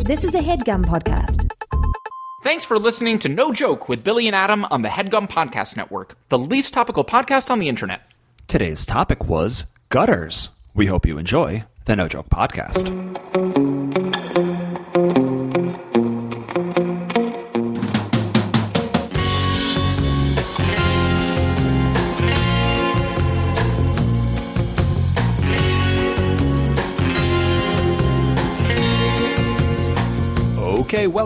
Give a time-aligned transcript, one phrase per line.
[0.00, 1.50] This is a headgum podcast.
[2.42, 6.16] Thanks for listening to No Joke with Billy and Adam on the Headgum Podcast Network,
[6.28, 8.00] the least topical podcast on the internet.
[8.48, 10.48] Today's topic was gutters.
[10.74, 12.88] We hope you enjoy the No Joke Podcast.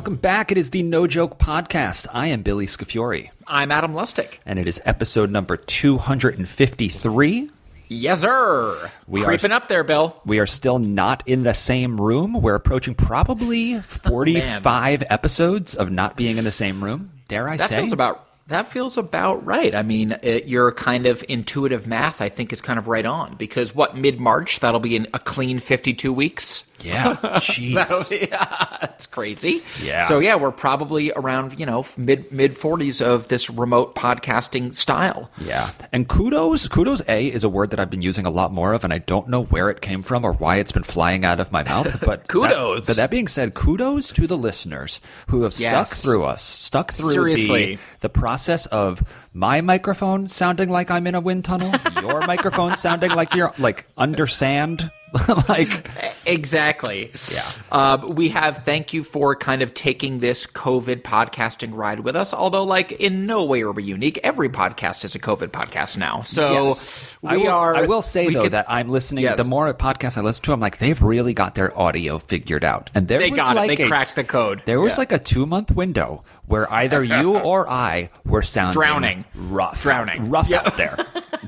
[0.04, 0.52] Welcome back.
[0.52, 2.06] It is the No Joke Podcast.
[2.12, 4.38] I am Billy Scafuri, I'm Adam Lustick.
[4.44, 7.48] and it is episode number 253.
[7.88, 8.90] Yes, sir.
[9.08, 10.20] We are- Creeping up there, Bill.
[10.26, 12.34] We are still not in the same room.
[12.42, 17.08] We're approaching probably 45 episodes of not being in the same room.
[17.28, 17.76] Dare I That say?
[17.78, 19.74] feels about that feels about right.
[19.74, 23.36] I mean, it, your kind of intuitive math, I think, is kind of right on.
[23.36, 26.62] Because what mid March, that'll be in a clean fifty-two weeks.
[26.82, 27.14] Yeah.
[27.40, 28.28] Jeez.
[28.30, 29.62] yeah, that's crazy.
[29.82, 30.00] Yeah.
[30.06, 35.30] So yeah, we're probably around you know mid mid forties of this remote podcasting style.
[35.40, 35.70] Yeah.
[35.92, 38.84] And kudos, kudos A is a word that I've been using a lot more of,
[38.84, 41.52] and I don't know where it came from or why it's been flying out of
[41.52, 41.84] my mouth.
[42.04, 42.86] But Kudos.
[42.86, 46.92] That, but that being said, kudos to the listeners who have stuck through us, stuck
[46.92, 47.76] through Seriously.
[47.76, 49.02] the the process of
[49.32, 53.86] my microphone sounding like I'm in a wind tunnel, your microphone sounding like you're like
[53.96, 54.90] under sand.
[55.48, 55.88] like
[56.26, 57.10] Exactly.
[57.32, 57.42] Yeah.
[57.70, 62.32] Uh, we have thank you for kind of taking this COVID podcasting ride with us.
[62.32, 64.18] Although, like, in no way are we unique.
[64.24, 66.22] Every podcast is a COVID podcast now.
[66.22, 67.14] So Yes.
[67.22, 67.76] we I will, are.
[67.76, 69.24] I will say though could- that I'm listening.
[69.24, 69.36] Yes.
[69.36, 72.90] The more podcasts I listen to, I'm like they've really got their audio figured out.
[72.94, 73.76] And there They was got it.
[73.76, 74.62] They a- cracked the code.
[74.64, 74.98] There was Yeah.
[75.00, 79.24] like a two month window where either you or I were sounding Drowning.
[79.34, 80.30] rough, Drowning.
[80.30, 80.62] rough Yeah.
[80.64, 80.96] out there.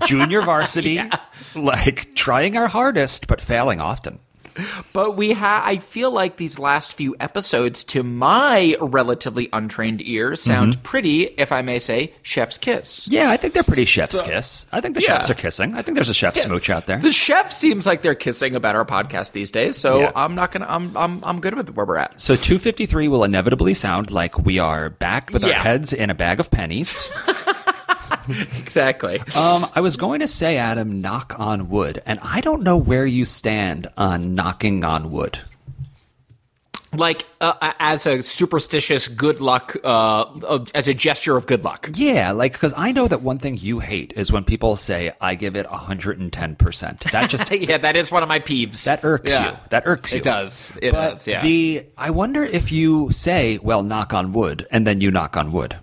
[0.07, 1.01] Junior varsity,
[1.57, 4.19] like trying our hardest but failing often.
[4.95, 5.65] But we have.
[5.67, 10.83] I feel like these last few episodes, to my relatively untrained ears, sound Mm-hmm.
[10.83, 13.07] pretty, if I may say, chef's kiss.
[13.07, 14.65] Yeah, I think they're pretty chef's kiss.
[14.73, 15.19] I think the Yeah.
[15.19, 15.75] chefs are kissing.
[15.75, 16.97] I think there's a chef smooch out there.
[16.99, 20.13] The chef seems like they're kissing about our podcast these days, so Yeah.
[20.17, 20.65] I'm not gonna.
[20.67, 22.19] I'm I'm I'm good with where we're at.
[22.19, 26.41] So 253 will inevitably sound like we are back with our heads in a bag
[26.41, 27.11] of pennies.
[28.59, 29.21] Exactly.
[29.35, 33.07] Um, I was going to say, Adam, knock on wood, and I don't know where
[33.07, 35.39] you stand on knocking on wood.
[36.93, 41.91] like uh, as a superstitious good luck, uh, uh, as a gesture of good luck.
[41.95, 45.35] Yeah, like because I know that one thing you hate is when people say, "I
[45.35, 48.85] give it 110 percent." That just yeah, that is one of my peeves.
[48.85, 49.51] that irks Yeah.
[49.53, 49.57] you.
[49.71, 50.19] That irks you.
[50.19, 50.73] It does.
[50.81, 51.29] It but does.
[51.29, 51.43] Yeah.
[51.43, 55.53] The I wonder if you say, "Well, knock on wood," and then you knock on
[55.53, 55.77] wood.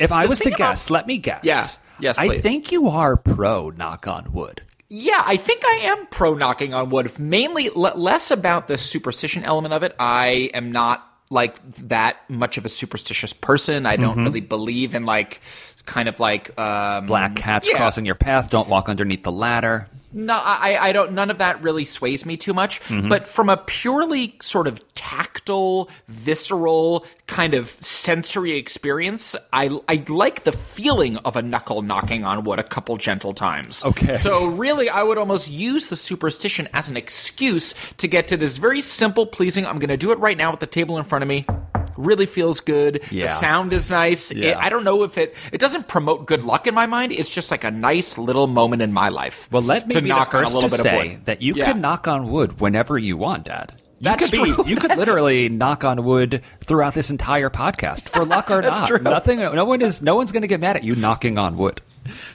[0.00, 1.44] If I was to about- guess, let me guess.
[1.44, 1.66] Yeah.
[2.00, 4.62] Yes, I think you are pro knock on wood.
[4.88, 7.18] Yeah, I think I am pro knocking on wood.
[7.18, 9.94] Mainly less about the superstition element of it.
[9.98, 13.84] I am not like that much of a superstitious person.
[13.84, 14.02] I Mm-hmm.
[14.04, 15.40] don't really believe in like
[15.86, 17.76] kind of like um, Black cats yeah.
[17.76, 18.48] crossing your path.
[18.48, 19.88] Don't walk underneath the ladder.
[20.18, 21.12] No, I, I don't.
[21.12, 22.80] None of that really sways me too much.
[22.82, 23.08] Mm-hmm.
[23.08, 30.42] But from a purely sort of tactile, visceral kind of sensory experience, I I like
[30.42, 33.84] the feeling of a knuckle knocking on wood a couple gentle times.
[33.84, 34.16] Okay.
[34.16, 38.56] So really, I would almost use the superstition as an excuse to get to this
[38.56, 39.66] very simple, pleasing.
[39.66, 41.46] I'm going to do it right now with the table in front of me.
[41.98, 43.02] Really feels good.
[43.10, 44.30] The sound is nice.
[44.30, 45.34] It- I don't know if it.
[45.52, 47.10] It doesn't promote good luck in my mind.
[47.12, 49.48] It's just like a nice little moment in my life.
[49.50, 51.64] Well, let me to be knock the first to say that you Yeah.
[51.72, 53.72] can knock on wood whenever you want, Dad.
[54.00, 54.64] You That's could be, true.
[54.66, 58.88] You could literally knock on wood throughout this entire podcast, for luck or That's not.
[58.88, 58.98] true.
[59.00, 59.40] Nothing.
[59.40, 60.00] No one is.
[60.02, 61.80] No one's going to get mad at you knocking on wood.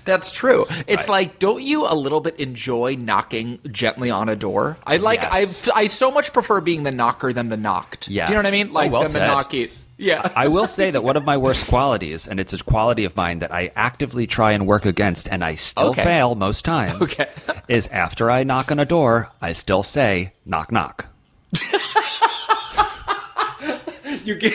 [0.05, 0.65] That's true.
[0.87, 4.77] It's like, don't you a little bit enjoy knocking gently on a door?
[4.85, 5.21] I like.
[5.21, 5.67] Yes.
[5.73, 8.07] I I so much prefer being the knocker than the knocked.
[8.07, 8.25] Yeah.
[8.27, 8.67] Do you know what I mean?
[8.69, 9.71] Oh, Like well the knocky.
[9.97, 10.29] Yeah.
[10.35, 13.39] I will say that one of my worst qualities, and it's a quality of mine
[13.39, 16.03] that I actively try and work against, and I still Okay.
[16.03, 17.29] fail most times, Okay.
[17.69, 21.05] is after I knock on a door, I still say knock knock.
[24.23, 24.53] you give.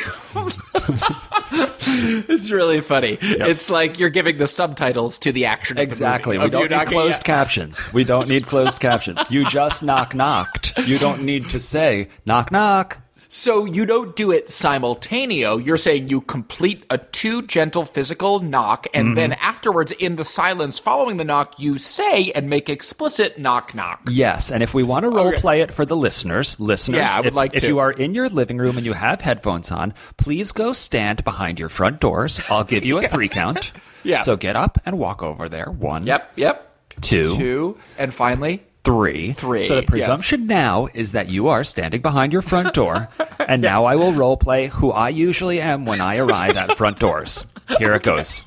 [2.29, 3.19] it's really funny.
[3.21, 5.79] It's like you're giving the subtitles to the action.
[5.79, 6.37] Of Exactly.
[6.37, 7.35] The We don't need closed yeah.
[7.35, 7.93] captions.
[7.93, 9.31] We don't need closed captions.
[9.31, 10.77] You just knock knocked.
[10.87, 12.99] You don't need to say knock knock.
[13.31, 15.63] So you don't do it simultaneo.
[15.65, 19.43] You're saying you complete a two gentle physical knock, and then Mm-hmm.
[19.45, 24.01] afterwards, in the silence following the knock, you say and make explicit knock knock.
[24.11, 25.37] Yes, and if we want to role Okay.
[25.37, 27.69] play it for the listeners, listeners, Yeah, I would if, like if to.
[27.69, 31.61] you are in your living room and you have headphones on, please go stand behind
[31.61, 32.41] your front doors.
[32.49, 33.73] I'll give you a three count.
[34.05, 34.23] Yeah.
[34.23, 35.71] So get up and walk over there.
[35.71, 36.73] One, Yep, yep.
[37.03, 39.33] two, Two, and finally three.
[39.33, 39.91] Three, So the yes.
[39.91, 43.09] presumption now is that you are standing behind your front door,
[43.39, 46.99] and now I will role play who I usually am when I arrive at front
[46.99, 47.45] doors.
[47.79, 48.43] Here it goes.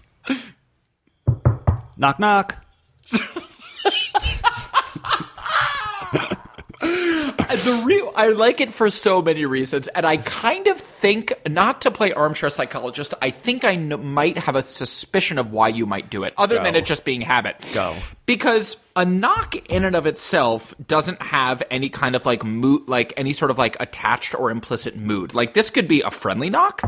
[1.96, 2.58] Knock knock.
[7.64, 11.82] the real I like it for so many reasons, and I kind of think not
[11.82, 13.14] to play armchair psychologist.
[13.22, 16.74] I think I might have a suspicion of why you might do it, other than
[16.74, 16.80] Go.
[16.80, 17.56] it just being habit.
[17.74, 17.96] Go.
[18.26, 23.14] because a knock in and of itself doesn't have any kind of like mood, like
[23.18, 25.34] any sort of like attached or implicit mood.
[25.34, 26.82] Like this could be a friendly knock.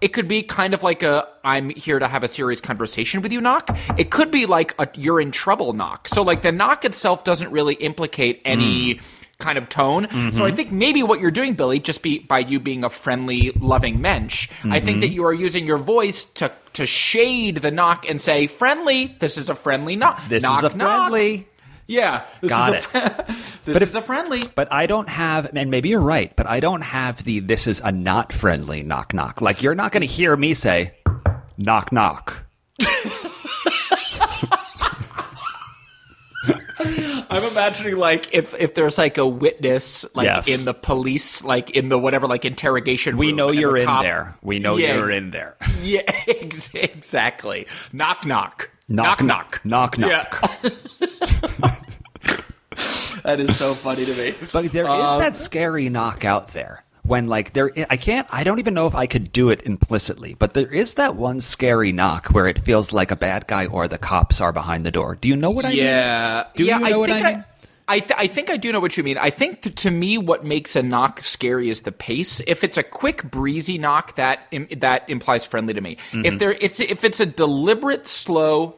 [0.00, 3.32] It could be kind of like a I'm here to have a serious conversation with
[3.32, 3.76] you knock.
[3.98, 6.08] It could be like a you're in trouble knock.
[6.08, 9.04] So like the knock itself doesn't really implicate any hmm.
[9.40, 10.06] Kind of tone.
[10.10, 10.56] So I mm-hmm.
[10.56, 14.48] think maybe what you're doing, Billy, just be by you being a friendly, loving mensch.
[14.64, 15.00] I think mm-hmm.
[15.00, 19.36] that you are using your voice to to shade the knock and say, "Friendly, this
[19.36, 20.20] is a friendly knock.
[20.28, 21.48] This knock, is a knock." friendly.
[21.90, 23.32] Yeah, this Got is a fr-
[23.64, 24.42] this But is a friendly.
[24.54, 27.80] But I don't have, and maybe you're right, but I don't have the this is
[27.80, 29.40] a not friendly knock knock.
[29.40, 30.92] Like, you're not going to hear me say,
[31.58, 32.44] knock knock.
[37.30, 40.48] I'm imagining like if if there's like a witness like Yes.
[40.48, 44.02] in the police like in the whatever like interrogation We room, know you're in cop-
[44.02, 44.36] there.
[44.42, 44.94] We know Yeah.
[44.96, 45.56] you're in there.
[45.82, 47.66] Yeah, ex- exactly.
[47.92, 48.70] Knock knock.
[48.88, 49.60] Knock, knock.
[49.64, 50.42] knock, knock.
[50.62, 51.70] Yeah.
[53.22, 54.34] that is so funny to me.
[54.52, 58.44] But there is Um, that scary knock out there when like there I can't I
[58.44, 61.92] don't even know if I could do it implicitly, but there is that one scary
[61.92, 65.16] knock where it feels like a bad guy or the cops are behind the door.
[65.16, 65.78] Do you know what I mean?
[65.78, 66.44] Yeah.
[66.54, 67.44] Do yeah, you know I what think I mean?
[67.90, 69.18] I, th- I think I do know what you mean.
[69.18, 72.40] I think to, to me, what makes a knock scary is the pace.
[72.46, 75.96] If it's a quick, breezy knock, that Im- that implies friendly to me.
[75.96, 76.24] Mm-hmm.
[76.24, 78.76] If there, it's if it's a deliberate, slow,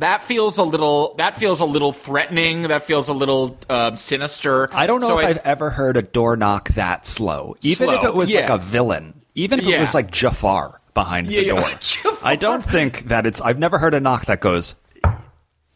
[0.00, 2.62] that feels a little that feels a little threatening.
[2.62, 4.68] That feels a little uh, sinister.
[4.74, 7.56] I don't know So if I- I've ever heard a door knock that slow.
[7.62, 9.14] Even if it was like a villain.
[9.34, 12.16] Even if it was like Jafar behind the Yeah, yeah, door.
[12.22, 14.74] I don't think that it's I've never heard a knock that goes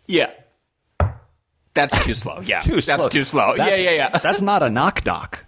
[0.07, 0.31] yeah.
[1.75, 2.41] That's too slow.
[2.41, 2.97] Yeah, too slow.
[2.97, 3.57] That's too slow.
[3.57, 4.19] That's- yeah, yeah, yeah.
[4.23, 5.45] That's not a knock knock.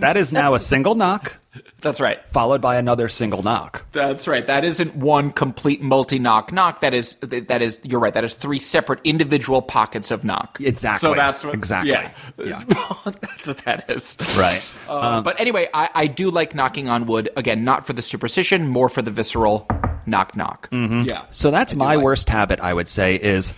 [0.00, 1.38] That is now a single knock
[1.80, 2.18] That's right.
[2.28, 3.84] followed by another single knock.
[3.92, 4.46] That's right.
[4.46, 6.80] That isn't one complete multi knock knock.
[6.80, 8.12] That is that is you're right.
[8.14, 10.58] That is three separate individual pockets of knock.
[10.60, 11.08] Exactly.
[11.08, 11.90] So that's what Exactly.
[11.92, 12.64] Yeah, Yeah.
[13.20, 14.16] that's what that is.
[14.36, 14.72] Right.
[14.88, 18.68] Uh, but anyway, I, I do like knocking on wood again, not for the superstition,
[18.68, 19.66] more for the visceral
[20.06, 20.68] knock knock.
[20.70, 21.02] Mm-hmm.
[21.08, 21.22] Yeah.
[21.30, 23.52] So that's my like- worst habit, I would say, is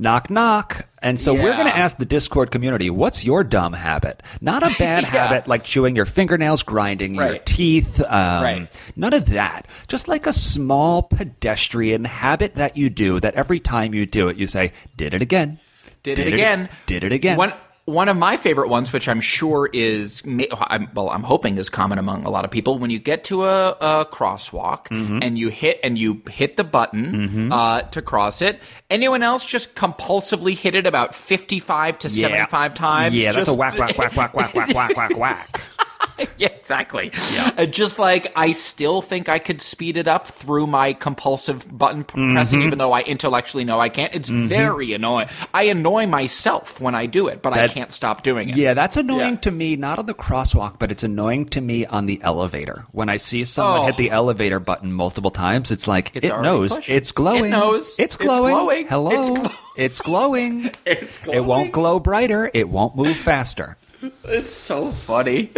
[0.00, 0.88] knock knock.
[1.02, 4.22] And so we're going to ask the Discord community, what's your dumb habit?
[4.40, 5.10] Not a bad Yeah.
[5.26, 8.00] habit like chewing your fingernails, grinding your teeth.
[8.00, 8.80] Um, Right.
[8.96, 9.66] None of that.
[9.88, 14.36] Just like a small pedestrian habit that you do that every time you do it,
[14.36, 15.58] you say, did it again.
[16.02, 16.68] Did, it again.
[16.86, 17.36] Did it again.
[17.38, 17.52] One
[17.86, 22.24] one of my favorite ones, which I'm sure is, well, I'm hoping is common among
[22.24, 22.78] a lot of people.
[22.78, 25.18] When you get to a, a crosswalk Mm-hmm.
[25.22, 28.60] and you hit and you hit the button uh, to cross it,
[28.90, 33.14] anyone else just compulsively hit it about 55 to 75 times?
[33.14, 35.60] Yeah, that's just, a whack, whack, whack, whack, whack, whack, whack, whack, whack.
[36.38, 37.10] yeah, exactly.
[37.38, 42.04] Uh, just like I still think I could speed it up through my compulsive button
[42.04, 42.66] pressing, Mm-hmm.
[42.66, 44.14] even though I intellectually know I can't.
[44.14, 45.26] It's very annoying.
[45.52, 48.56] I annoy myself when I do it, but I can't stop doing it.
[48.56, 49.40] Yeah, that's annoying Yeah.
[49.40, 52.84] to me, not on the crosswalk, but it's annoying to me on the elevator.
[52.92, 53.86] When I see someone Oh.
[53.86, 56.74] hit the elevator button multiple times, it's like, It's it knows.
[56.76, 56.88] pushed.
[56.90, 57.46] It's glowing.
[57.46, 57.88] It knows.
[57.98, 58.54] It's It's glowing.
[58.54, 58.86] glowing.
[58.88, 59.10] Hello.
[59.10, 60.70] It's gl- It's glowing.
[60.86, 62.50] It's It won't glow brighter.
[62.54, 63.76] It won't move faster.
[64.24, 65.50] It's so funny.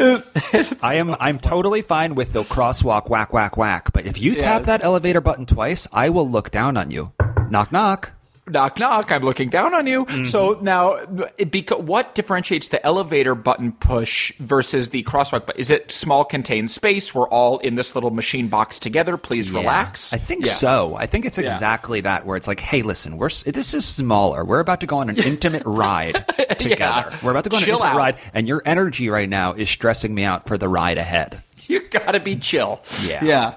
[0.83, 4.65] I am I'm totally fine with the crosswalk whack whack whack, but if you tap
[4.65, 7.13] that elevator button twice, I will look down on you.
[7.49, 8.16] Knock knock.
[8.49, 10.25] Knock knock i'm looking down on you Mm-hmm.
[10.25, 10.93] so now
[11.37, 16.25] it beca- what differentiates the elevator button push versus the crosswalk button is it small
[16.25, 20.53] contained space we're all in this little machine box together please relax I think Yeah.
[20.53, 20.95] so.
[20.97, 21.53] I think it's Yeah.
[21.53, 24.45] exactly that, where it's like, hey, listen, we're this is smaller.
[24.45, 26.25] We're about to go on an intimate ride
[26.59, 27.11] together.
[27.23, 27.97] We're about to go on Chill an intimate out.
[27.97, 31.43] ride, and your energy right now is stressing me out for the ride ahead.
[31.67, 33.25] you gotta be chill Yeah.
[33.25, 33.55] yeah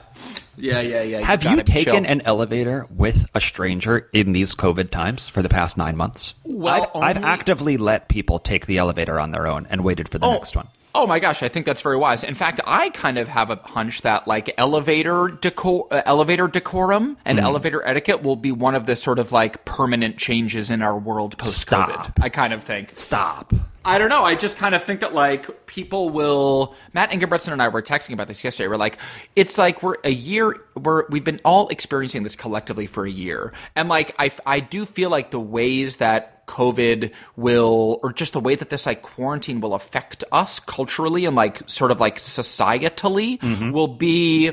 [0.59, 2.11] yeah yeah yeah Have you taken chill.
[2.11, 6.33] an elevator with a stranger in these COVID times for the past nine months?
[6.43, 10.17] Well, I've, I've actively let people take the elevator on their own and waited for
[10.19, 10.67] the next one.
[10.95, 12.23] Oh my gosh, I think that's very wise.
[12.23, 17.15] In fact, I kind of have a hunch that like elevator decor, uh, elevator decorum
[17.25, 17.45] and Mm-hmm.
[17.45, 21.37] elevator etiquette will be one of the sort of like permanent changes in our world
[21.37, 22.13] post COVID.
[22.19, 22.89] I kind of think.
[22.95, 23.53] Stop.
[23.89, 24.23] I don't know.
[24.23, 26.75] I just kind of think that like people will.
[26.93, 28.67] Matt Ingebretson and I were texting about this yesterday.
[28.67, 28.97] We're like,
[29.35, 30.55] it's like we're a year.
[30.75, 34.85] We're we've been all experiencing this collectively for a year, and like I I do
[34.85, 39.59] feel like the ways that COVID will, or just the way that this like quarantine
[39.61, 43.71] will affect us culturally and like sort of like societally Mm-hmm.
[43.71, 44.51] will be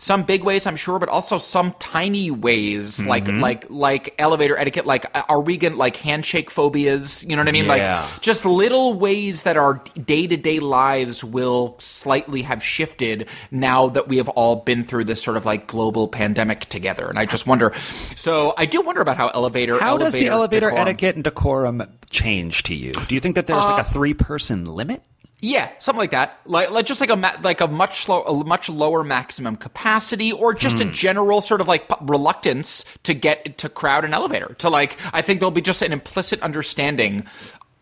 [0.00, 3.40] some big ways, I'm sure, but also some tiny ways, like Mm-hmm.
[3.40, 4.86] like like elevator etiquette.
[4.86, 7.22] Like, are we gonna like handshake phobias?
[7.22, 7.66] You know what I mean?
[7.66, 8.00] Yeah.
[8.00, 13.88] Like, just little ways that our day to day lives will slightly have shifted now
[13.88, 17.06] that we have all been through this sort of like global pandemic together.
[17.06, 17.74] And I just wonder.
[18.16, 19.78] So I do wonder about how elevator.
[19.78, 22.94] How does the elevator decorum- etiquette and decorum change to you?
[22.94, 25.02] Do you think that there's like a Uh, three person limit?
[25.40, 26.38] Yeah, something like that.
[26.44, 30.32] Like, like just like a ma- like a much slow, a much lower maximum capacity,
[30.32, 30.90] or just a hmm.
[30.90, 34.48] general sort of like p- reluctance to get to crowd an elevator.
[34.58, 37.26] To like, I think there'll be just an implicit understanding.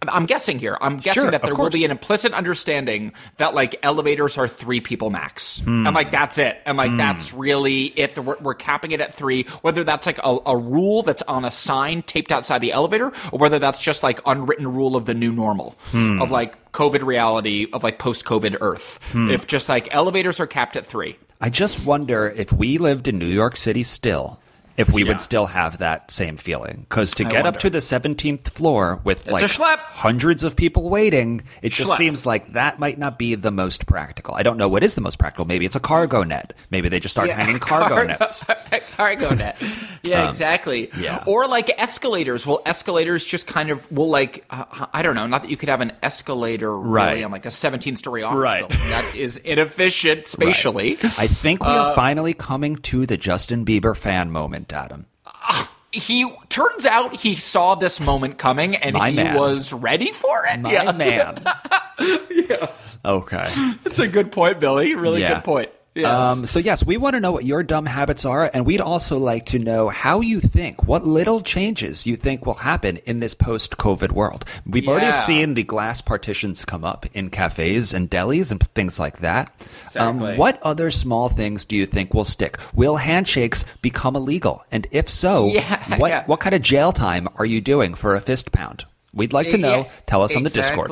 [0.07, 0.79] I'm- guessing here.
[0.81, 4.81] I'm guessing Sure, that there will be an implicit understanding that like elevators are three
[4.81, 5.87] people max, hmm.
[5.87, 6.99] and like that's it, and like hmm.
[6.99, 8.17] that's really it.
[8.17, 9.45] We're, we're capping it at three.
[9.63, 13.39] Whether that's like a, a rule that's on a sign taped outside the elevator, or
[13.39, 16.23] whether that's just like unwritten rule of the new normal hmm.
[16.23, 19.01] of like COVID reality of like post COVID Earth.
[19.31, 21.17] If just like elevators are capped at three.
[21.41, 24.41] I just wonder if we lived in New York City still,
[24.79, 25.09] if we Yeah.
[25.09, 26.87] would still have that same feeling.
[26.89, 31.43] Because to I get up to the 17th floor with like hundreds of people waiting,
[31.63, 34.35] it just seems like that might not be the most practical.
[34.35, 35.45] I don't know what is the most practical.
[35.45, 36.55] Maybe it's a cargo net.
[36.71, 38.43] Maybe they just start hanging cargo nets.
[38.97, 39.61] cargo net.
[40.05, 40.91] Yeah, exactly.
[40.93, 41.23] Um, yeah.
[41.27, 42.47] Or like escalators.
[42.47, 45.27] Well, escalators just kind of will like uh, I don't know.
[45.27, 47.11] Not that you could have an escalator Right.
[47.13, 48.61] really on like a 17 story office Right.
[48.61, 48.79] building.
[48.91, 50.93] That is inefficient spatially.
[51.03, 55.07] I think we Uh, are finally coming to the Justin Bieber fan moment, Adam.
[55.91, 59.37] He turns out he saw this moment coming and My he man.
[59.37, 60.61] was ready for it.
[60.61, 60.93] My yeah.
[60.93, 61.43] man.
[62.31, 62.71] yeah.
[63.05, 63.49] Okay.
[63.85, 64.95] That's a good point, Billy.
[64.95, 65.35] Really Yeah.
[65.37, 65.71] good point.
[65.99, 66.13] Yes.
[66.13, 69.19] Um, so yes, we want to know what your dumb habits are, and we'd also
[69.19, 73.35] like to know how you think, what little changes you think will happen in this
[73.35, 74.45] post-COVID world.
[74.65, 79.19] We've already seen the glass partitions come up in cafes and delis and things like
[79.19, 79.53] that.
[79.85, 80.33] Exactly.
[80.33, 82.59] Um, what other small things do you think will stick?
[82.75, 84.65] Will handshakes become illegal?
[84.71, 86.25] And if so, Yeah, what yeah.
[86.27, 88.85] what kind of jail time are you doing for a fist pound?
[89.13, 89.79] We'd like to know.
[89.79, 90.91] Yeah, Tell us on the Discord.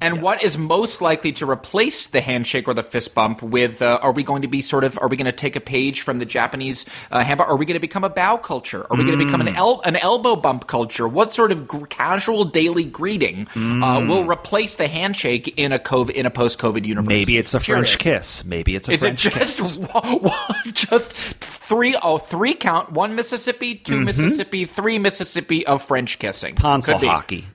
[0.00, 3.82] And what is most likely to replace the handshake or the fist bump with?
[3.82, 4.96] Uh, are we going to be sort of?
[5.00, 7.48] Are we going to take a page from the Japanese uh, handball?
[7.48, 8.86] Are we going to become a bow culture?
[8.90, 9.48] Are we going to become Mm.
[9.48, 11.08] an el- an elbow bump culture?
[11.08, 16.10] What sort of gr- casual daily greeting uh, will replace the handshake in a COVID
[16.10, 17.06] in a post COVID universe?
[17.12, 17.18] Mm.
[17.18, 17.58] Maybe it's a.
[17.60, 18.44] French kiss.
[18.44, 20.72] Maybe it's a Is French it just kiss.
[20.74, 21.96] just three?
[22.00, 22.92] Oh, three count.
[22.92, 26.54] One Mississippi, 2 Mississippi, three Mississippi of French kissing.
[26.54, 26.66] Mm-hmm.
[26.66, 27.46] Tonsil hockey.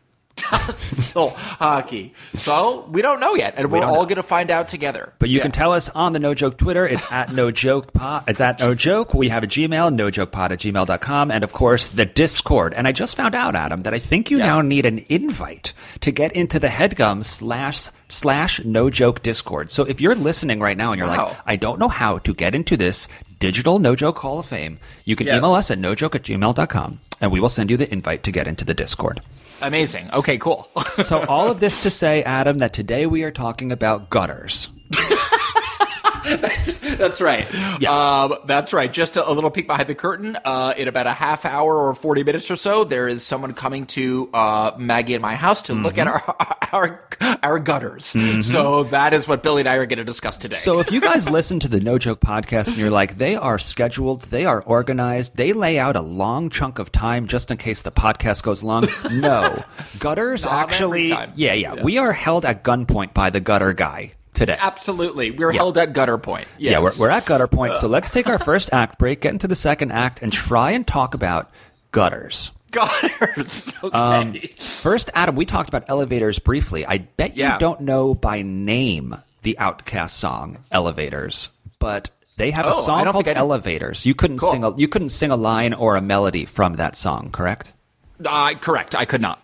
[0.52, 2.14] Tonsil hockey.
[2.36, 5.14] So we don't know yet, and we're all going to find out together.
[5.20, 5.44] But you Yeah.
[5.44, 6.88] can tell us on the No Joke Twitter.
[6.88, 8.24] It's at No Joke Pod.
[8.28, 9.14] It's at No Joke.
[9.14, 11.32] We have a Gmail, NoJokePod at gmail.com.
[11.32, 12.74] And of course, the Discord.
[12.74, 14.48] And I just found out, Adam, that I think you Yes.
[14.48, 19.72] now need an invite to get into the headgum slash slash No Joke Discord.
[19.72, 21.30] So if you're listening right now and you're Wow.
[21.30, 23.08] like, I don't know how to get into this
[23.40, 25.38] digital No Joke Hall of Fame, you can Yes.
[25.38, 28.48] email us at nojoke at gmail.com and we will send you the invite to get
[28.48, 29.22] into the Discord.
[29.64, 30.12] Amazing.
[30.12, 30.68] Okay, cool.
[31.04, 34.70] So all of this to say, Adam, that today we are talking about gutters.
[36.38, 37.48] that's right.
[37.80, 37.92] Yes.
[37.92, 38.92] Um, that's right.
[38.92, 40.38] Just a, a little peek behind the curtain.
[40.44, 43.86] Uh, in about a half hour or 40 minutes or so, there is someone coming
[43.88, 46.22] to uh, Maggie and my house to look at our
[46.74, 47.08] our,
[47.44, 48.16] our gutters.
[48.46, 50.56] So that is what Billy and I are going to discuss today.
[50.56, 53.60] So if you guys listen to the No Joke podcast and you're like, they are
[53.60, 57.82] scheduled, they are organized, they lay out a long chunk of time just in case
[57.84, 58.88] the podcast goes long.
[59.12, 59.64] No.
[60.00, 61.32] Gutters Not actually, time.
[61.36, 64.58] yeah, yeah, We are held at gunpoint by the gutter guy today.
[64.60, 65.32] Absolutely.
[65.32, 66.48] We're held at gutter point.
[66.58, 66.72] Yes.
[66.74, 67.76] Yeah, we're, we're at gutter point.
[67.76, 70.86] So let's take our first act break, get into the second act, and try and
[70.86, 71.52] talk about
[71.92, 72.52] gutters.
[72.72, 73.72] gutters.
[73.84, 73.98] Okay.
[73.98, 76.86] Um, First, Adam, we talked about elevators briefly.
[76.86, 77.54] I bet Yeah.
[77.54, 81.50] you don't know by name the Outkast song "Elevators,"
[81.80, 83.40] but they have a Oh, I song called think I do.
[83.40, 84.52] "Elevators." You couldn't Cool.
[84.52, 87.74] sing a you couldn't sing a line or a melody from that song, correct?
[88.26, 88.96] uh, correct.
[88.96, 89.43] I could not.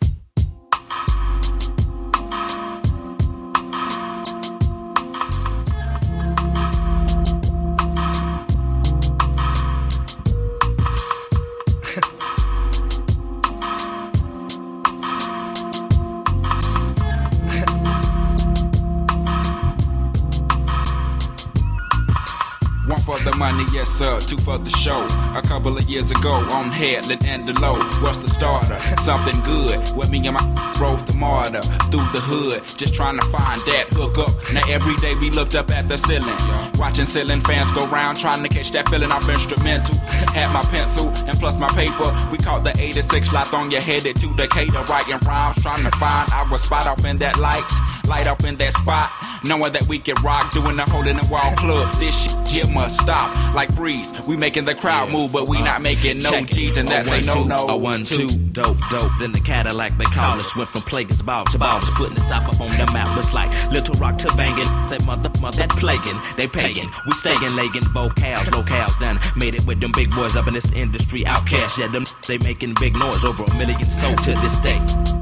[23.79, 25.07] Yes sir, two for the show.
[25.38, 28.77] A couple of years ago, on Headland and Delowe, what's the starter?
[29.00, 29.95] Something good.
[29.95, 33.86] With me and my drove the MARTA through the hood, just trying to find that
[33.91, 34.36] hook up.
[34.51, 36.36] Now every day we looked up at the ceiling,
[36.77, 39.95] watching ceiling fans go round, trying to catch that feeling off instrumental.
[40.36, 42.12] Had my pencil and plus my paper.
[42.33, 46.29] We caught the 86 lot on your headed to Decatur, writing rhymes, trying to find
[46.33, 47.63] our spot off in that light,
[48.09, 49.09] light off in that spot.
[49.46, 51.89] Knowing that we can rock, doing the hole in the wall club.
[51.96, 54.12] This shit here must stop, like freeze.
[54.27, 57.22] We making the crowd move, but we not uh, making no G's, and that's a
[57.25, 57.67] no no.
[57.67, 59.12] A one, two, dope, dope.
[59.17, 60.55] Then the Cadillac they call us.
[60.58, 63.17] Went from Plagueis ball to balls, putting the South up on the map.
[63.17, 64.65] It's like Little Rock to banging.
[64.88, 66.19] Say mother, mother, that plaguing.
[66.38, 66.89] They paying.
[67.05, 69.19] We staying, legging vocals, locales done.
[69.36, 71.24] Made it with them big boys up in this industry.
[71.24, 74.79] Outkast, yeah, them they making big noise over a million sold to this day.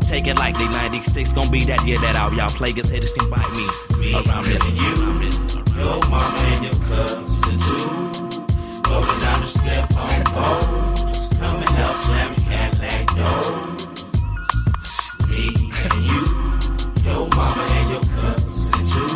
[0.08, 2.34] Take it like they 96, gonna be that year that out.
[2.34, 4.07] Y'all Plagueis haters can bite me.
[4.14, 4.94] Around this, you,
[5.76, 7.88] your mama and your cousin too.
[8.90, 11.38] Rolling down the strip on foes.
[11.38, 14.14] Coming up, slamming Cadillac doors.
[15.28, 15.44] Me
[15.84, 16.24] and you,
[17.04, 19.14] your mama and your cousin too.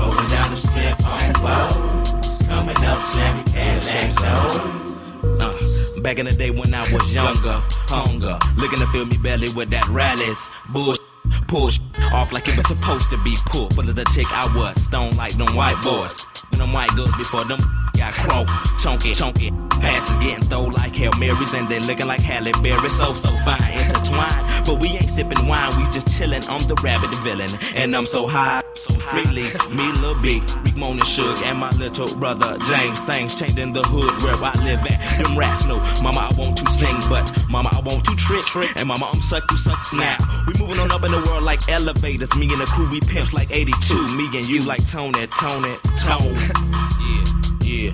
[0.00, 2.46] Rolling down the strip on foes.
[2.48, 5.40] Coming up, slamming Cadillac doors.
[5.40, 9.48] Uh, back in the day when I was younger, hunger, looking to fill me belly
[9.54, 11.05] with that rallies, bullshit.
[11.48, 11.80] Push
[12.12, 13.74] off like it was supposed to be pulled.
[13.74, 16.26] Full of the tick I was, stone like them white boys.
[16.52, 18.48] Them white girls before them got croak,
[18.78, 19.50] chunky, chunky.
[19.80, 22.88] Passes getting thrown like Hail Marys and they looking like Halle Berry.
[22.88, 24.66] So, so fine, intertwined.
[24.66, 26.48] But we ain't sipping wine, we just chillin'.
[26.48, 27.50] I'm the rabbit villain.
[27.74, 29.46] And I'm so high, so freely.
[29.74, 30.40] Me, Lil B,
[30.76, 33.04] Moan and Suge, and my little brother James.
[33.04, 35.22] Things changed in the hood where I live at.
[35.22, 38.44] Them rats know, Mama, I want to sing, but Mama, I want to trick.
[38.76, 40.16] And Mama, I'm suck, you suck now.
[40.46, 42.36] We moving on up in the world like elevators.
[42.36, 44.16] Me and the crew, we pimps like 82.
[44.16, 46.36] Me and you like Tony, Tony, Tone.
[47.06, 47.90] Yeah, yeah.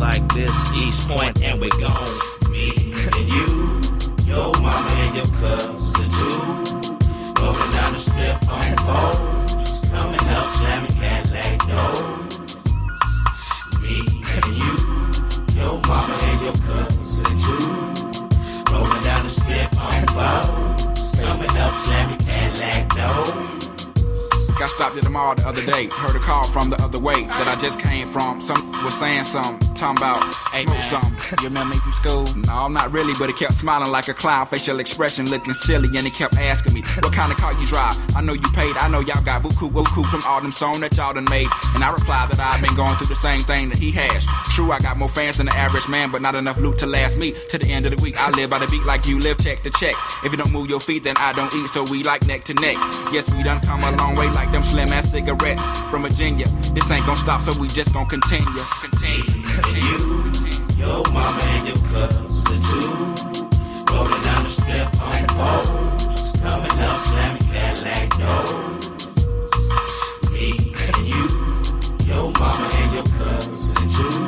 [0.00, 2.08] Like this, East Point, and we're gone.
[2.50, 2.70] Me
[3.14, 3.80] and you,
[4.26, 6.38] your mama and your cousin too.
[7.40, 9.90] Rolling down the strip on foes.
[9.90, 12.64] Coming up, slamming Cadillac doors.
[13.80, 13.96] Me
[14.34, 14.74] and you,
[15.56, 17.66] your mama and your cousin too.
[18.72, 21.20] Rolling down the strip on foes.
[21.20, 23.67] Coming up, slamming Cadillac doors.
[24.58, 25.86] Got stopped at the mall the other day.
[25.86, 28.40] Heard a call from the other way that I just came from.
[28.40, 31.14] Some was saying something, talking about hey, smoke something.
[31.38, 32.26] You remember me from school?
[32.48, 36.00] No, not really, but he kept smiling like a clown, facial expression looking silly, and
[36.00, 37.94] he kept asking me, What kind of car you drive?
[38.16, 40.96] I know you paid, I know y'all got buku buku from all them songs that
[40.96, 41.46] y'all done made.
[41.76, 44.26] And I replied that I've been going through the same thing that he has.
[44.56, 47.16] True, I got more fans than the average man, but not enough loot to last
[47.16, 48.16] me to the end of the week.
[48.18, 49.94] I live by the beat like you live, check to check.
[50.24, 52.54] If you don't move your feet, then I don't eat, so we like neck to
[52.54, 52.76] neck.
[53.12, 56.46] Yes, we done come a long way like them slim ass cigarettes from Virginia.
[56.74, 58.46] This ain't gonna stop, so we just gonna continue.
[58.82, 59.44] Continue.
[59.54, 60.28] continue.
[60.78, 62.90] Your mama and your cousin too.
[63.92, 66.40] Rolling down the strip on foes.
[66.40, 68.90] Coming up, slamming Cadillac doors.
[70.30, 70.52] Me
[70.86, 71.24] and you,
[72.06, 74.18] your mama and your cousin too.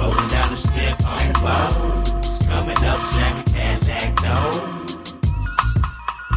[0.00, 2.46] Rolling down the strip on foes.
[2.48, 5.14] Coming up, slamming Cadillac doors.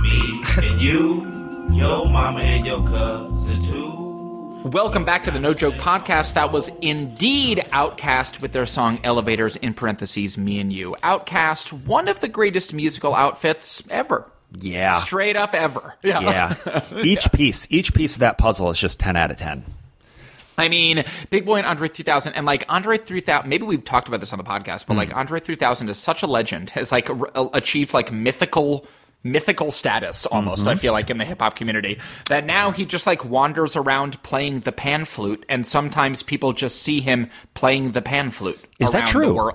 [0.01, 1.36] Me and you,
[1.77, 4.67] your mama and your cousin too.
[4.67, 6.33] Welcome back to the No Joke Podcast.
[6.33, 10.95] That was indeed Outkast with their song Elevators in parentheses, Me and You.
[11.03, 14.25] Outkast, one of the greatest musical outfits ever.
[14.59, 14.97] Yeah.
[14.97, 15.93] Straight up ever.
[16.03, 16.55] Yeah.
[16.95, 19.63] Each piece, each piece of that puzzle is just 10 out of 10.
[20.57, 24.19] I mean, Big Boi and Andre 3000, and like Andre 3000, maybe we've talked about
[24.19, 24.97] this on the podcast, but hmm.
[24.97, 28.87] like Andre 3000 is such a legend, has like r- achieved like mythical
[29.23, 30.79] mythical status almost i mm-hmm.
[30.79, 31.99] feel like in the hip hop community
[32.29, 36.81] that now he just like wanders around playing the pan flute and sometimes people just
[36.81, 39.51] see him playing the pan flute Is that true?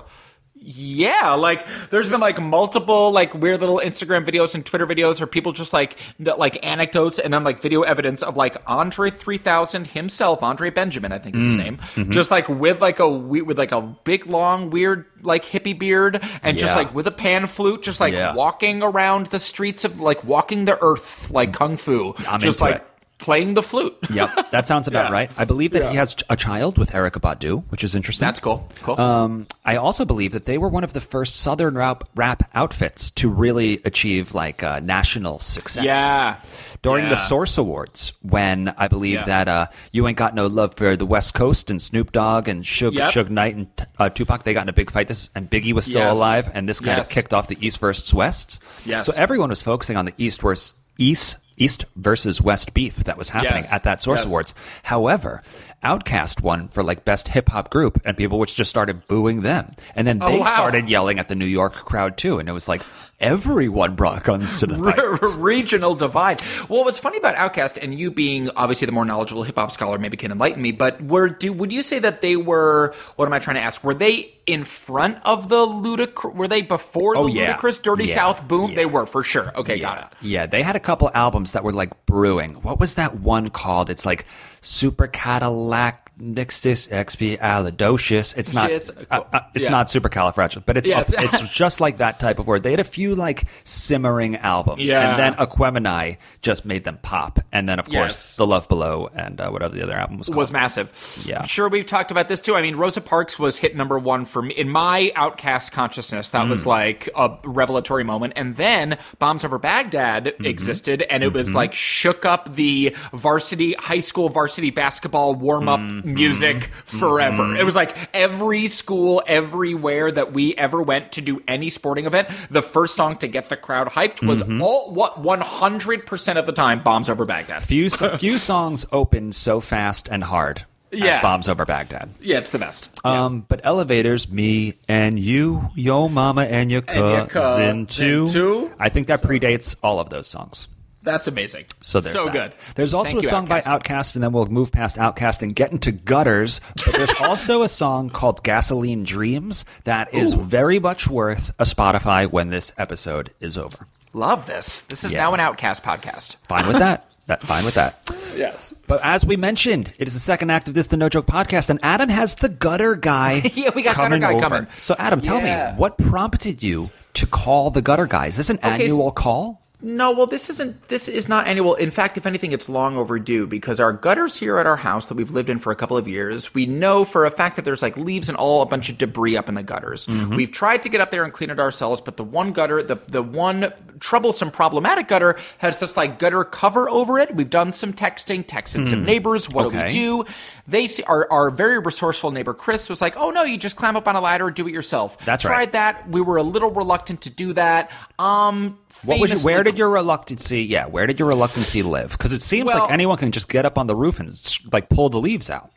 [0.64, 5.26] Yeah, like there's been like multiple like weird little Instagram videos and Twitter videos or
[5.26, 10.42] people just like like anecdotes and then like video evidence of like Andre 3000 himself,
[10.42, 11.46] Andre Benjamin, I think is Mm.
[11.46, 12.10] his name, Mm-hmm.
[12.10, 16.56] just like with like a with like a big long weird like hippie beard and
[16.58, 18.34] just like with a pan flute, just like Yeah.
[18.34, 22.76] walking around the streets of like walking the earth like kung fu, I'm just like
[22.76, 22.86] it.
[23.22, 23.96] Playing the flute.
[24.12, 25.12] Yep, that sounds about Yeah.
[25.12, 25.30] right.
[25.38, 28.26] I believe that he has a child with Erykah Badu, which is interesting.
[28.26, 28.68] That's cool.
[28.82, 29.00] Cool.
[29.00, 33.10] Um, I also believe that they were one of the first Southern rap, rap outfits
[33.12, 35.84] to really achieve like uh, national success.
[35.84, 36.36] Yeah.
[36.82, 39.24] During the Source Awards, when I believe Yeah.
[39.24, 42.64] that uh, you ain't got no love for the West Coast and Snoop Dogg and
[42.64, 43.10] Suge, Yep.
[43.12, 45.06] Suge Knight and uh, Tupac, they got in a big fight.
[45.08, 46.12] This and Biggie was still Yes.
[46.12, 47.06] alive, and this kind Yes.
[47.06, 48.60] of kicked off the East versus West.
[48.84, 49.06] Yes.
[49.06, 53.30] So everyone was focusing on the East versus East East versus West beef that was
[53.30, 53.72] happening Yes.
[53.72, 54.26] at that Source Yes.
[54.26, 54.54] Awards.
[54.84, 55.42] However,
[55.82, 59.72] Outkast won for like best hip hop group, and people which just started booing them,
[59.96, 60.54] and then oh, they Oh, wow.
[60.54, 62.82] started yelling at the New York crowd too, and it was like
[63.20, 65.22] everyone brought guns to the fight.
[65.36, 66.40] regional divide.
[66.68, 69.98] Well, what's funny about Outkast and you being obviously the more knowledgeable hip hop scholar,
[69.98, 70.72] maybe can enlighten me.
[70.72, 72.94] But were do would you say that they were?
[73.16, 73.82] What am I trying to ask?
[73.84, 76.34] Were they in front of the Ludacris?
[76.34, 77.56] Were they before Oh, the yeah.
[77.56, 78.14] Ludacris Dirty Yeah.
[78.14, 78.70] South boom?
[78.70, 78.76] Yeah.
[78.76, 79.52] They were for sure.
[79.56, 80.18] Okay, got it.
[80.26, 82.54] Yeah, they had a couple albums that were like brewing.
[82.62, 83.88] What was that one called?
[83.90, 84.26] It's like
[84.62, 88.36] Super Cadillac Nixis Expialidocious.
[88.36, 88.70] It's not.
[88.70, 88.90] Yes.
[89.10, 89.70] uh, uh, it's Yeah.
[89.70, 91.12] not supercalifragilistic, but it's Yes.
[91.16, 92.62] it's just like that type of word.
[92.62, 95.10] They had a few like simmering albums, Yeah.
[95.10, 97.40] and then Aquemini just made them pop.
[97.50, 98.36] And then of course Yes.
[98.36, 100.36] The Love Below and uh, whatever the other album was called.
[100.36, 101.22] was massive.
[101.26, 101.42] Yeah.
[101.46, 102.54] Sure we've talked about this too.
[102.56, 106.30] I mean, Rosa Parks was hit number one for me in my Outkast consciousness.
[106.30, 106.50] That Mm.
[106.50, 108.34] was like a revelatory moment.
[108.36, 110.44] And then Bombs Over Baghdad Mm-hmm.
[110.46, 115.80] existed, and it was like shook up the varsity, high school varsity basketball warm up
[116.02, 116.14] Mm-hmm.
[116.14, 117.56] music forever.
[117.56, 122.28] It was like every school, everywhere that we ever went to do any sporting event,
[122.50, 124.60] the first song to get the crowd hyped was Mm-hmm.
[124.62, 127.62] all what 100% of the time Bombs Over Baghdad.
[127.62, 127.88] Few
[128.18, 131.22] few songs open so fast and hard Yeah.
[131.22, 132.10] Bombs Over Baghdad.
[132.20, 132.90] Yeah, it's the best.
[133.04, 138.28] Um, but elevators, me and you, yo mama and your your cousin too.
[138.28, 138.70] too.
[138.78, 140.68] I think that predates all of those songs.
[141.02, 141.64] That's amazing.
[141.80, 142.32] So there's so that.
[142.32, 142.52] good.
[142.76, 143.82] There's also Thank a you, song by Outkast.
[143.82, 146.60] Outkast, and then we'll move past Outkast and get into gutters.
[146.84, 152.30] But there's also a song called Gasoline Dreams that is very much worth a Spotify
[152.30, 153.86] when this episode is over.
[154.12, 154.82] Love this.
[154.82, 155.22] This is Yeah.
[155.22, 156.36] now an Outkast podcast.
[156.48, 157.08] Fine with that.
[157.26, 157.98] That fine with that.
[158.34, 158.74] Yes.
[158.86, 161.68] But as we mentioned, it is the second act of this the No Joke podcast,
[161.68, 163.42] and Adam has the gutter guy.
[163.54, 164.40] Yeah, we got gutter guy over.
[164.40, 164.66] coming.
[164.80, 165.72] So Adam, tell Yeah.
[165.72, 168.26] me what prompted you to call the gutter guy?
[168.28, 169.61] Is this an Okay, annual s- call?
[169.82, 170.88] No, well, this isn't.
[170.88, 171.74] This is not annual.
[171.74, 175.14] In fact, if anything, it's long overdue because our gutters here at our house that
[175.14, 177.82] we've lived in for a couple of years, we know for a fact that there's
[177.82, 180.06] like leaves and all a bunch of debris up in the gutters.
[180.06, 180.36] Mm-hmm.
[180.36, 182.96] We've tried to get up there and clean it ourselves, but the one gutter, the
[183.08, 187.34] the one troublesome, problematic gutter, has this like gutter cover over it.
[187.34, 189.50] We've done some texting, texted some neighbors.
[189.50, 189.84] What do Hmm.
[189.86, 190.24] We do?
[190.72, 193.94] They see our our very resourceful neighbor Chris was like, "Oh no, you just climb
[193.94, 195.56] up on a ladder, do it yourself." That's Tried right.
[195.56, 196.08] Tried that.
[196.08, 197.90] We were a little reluctant to do that.
[198.18, 200.62] Um, What was your, where did your reluctancy?
[200.64, 202.12] Yeah, where did your reluctancy live?
[202.12, 204.32] Because it seems Well- like anyone can just get up on the roof and
[204.72, 205.70] like pull the leaves out.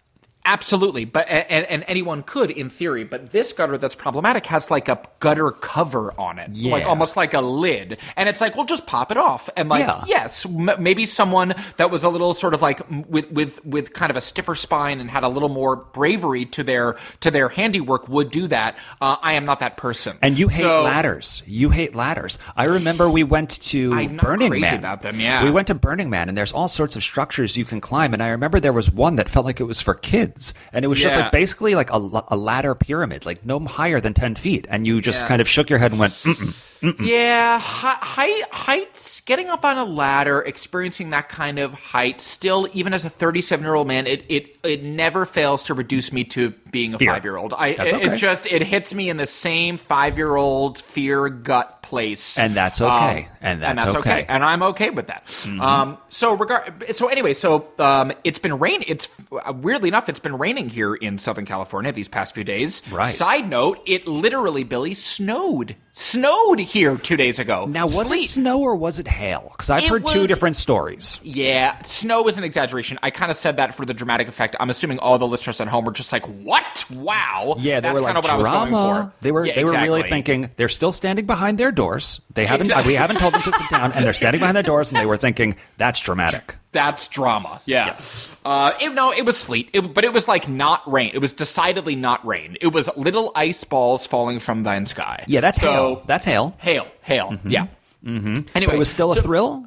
[0.45, 4.87] Absolutely, but and, and anyone could in theory, but this gutter that's problematic has like
[4.87, 8.85] a gutter cover on it, like almost like a lid, and it's like, well, just
[8.85, 10.03] pop it off, and like, Yeah.
[10.05, 14.11] yes, m- maybe someone that was a little sort of like with with with kind
[14.11, 18.07] of a stiffer spine and had a little more bravery to their to their handiwork
[18.07, 18.77] would do that.
[19.01, 21.41] Uh, I am not that person, And you hate So- ladders.
[21.47, 22.37] You hate ladders.
[22.55, 24.77] I remember we went to I'm not Burning crazy Man.
[24.79, 25.43] about them, yeah.
[25.43, 28.13] we went to Burning Man, and there's all sorts of structures you can climb.
[28.13, 30.34] And I remember there was one that felt like it was for kids,
[30.73, 31.23] and it was just Yeah.
[31.23, 34.65] like basically like a, a ladder pyramid, like no higher than ten feet.
[34.69, 35.27] And you just Yeah.
[35.29, 36.74] kind of shook your head and went, Mm-mm.
[36.99, 42.93] Yeah, height, heights, getting up on a ladder, experiencing that kind of height, still, even
[42.93, 46.51] as a 37 year old man, it, it, it never fails to reduce me to
[46.71, 47.53] being a five year old.
[47.53, 48.13] I, it, okay.
[48.13, 52.37] it just, it hits me in the same five year old fear gut place.
[52.37, 53.29] And that's okay.
[53.41, 54.23] And that's okay.
[54.23, 54.31] Mm-hmm.
[54.31, 55.23] And I'm okay with that.
[55.45, 58.83] Um, so regard, so anyway, so, um, it's been rain.
[58.87, 59.07] It's
[59.53, 62.81] weirdly enough, it's been raining here in Southern California these past few days.
[62.91, 63.11] Right.
[63.11, 65.75] Side note, it literally, Billy, snowed.
[65.91, 67.65] Snowed here two days ago.
[67.65, 68.25] now was Sleet.
[68.25, 69.47] it snow or was it hail?
[69.51, 71.19] Because I've It heard two different stories.
[71.23, 72.99] Yeah, snow is an exaggeration.
[73.01, 74.57] I kind of said that for the dramatic effect.
[74.59, 76.85] I'm assuming all the listeners at home were just like, "What?
[76.93, 79.13] Wow!" Yeah, that's kind like of what I was going for.
[79.21, 82.19] They were Yeah, they were really thinking they're still standing behind their doors.
[82.33, 82.91] They haven't Exactly.
[82.93, 85.05] we haven't told them to sit down, and they're standing behind their doors, and they
[85.05, 86.55] were thinking that's dramatic.
[86.75, 87.61] That's drama.
[87.65, 87.97] Yeah.
[88.43, 91.11] Uh, it, no, it was sleet, it, but it was like not rain.
[91.13, 92.57] It was decidedly not rain.
[92.59, 95.23] It was little ice balls falling from the sky.
[95.27, 96.03] Yeah, that's so, hail.
[96.05, 96.55] That's hail.
[96.59, 97.39] Hail, hail.
[97.45, 97.67] Yeah.
[98.03, 98.35] Mm-hmm.
[98.53, 99.65] Anyway, But it was still a so- thrill.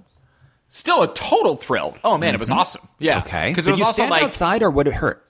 [0.71, 1.97] Still a total thrill.
[2.05, 2.87] Oh man, it was awesome.
[2.99, 3.21] Yeah.
[3.21, 3.49] Okay.
[3.49, 5.27] Because Did it was you also stand like outside, or would it hurt?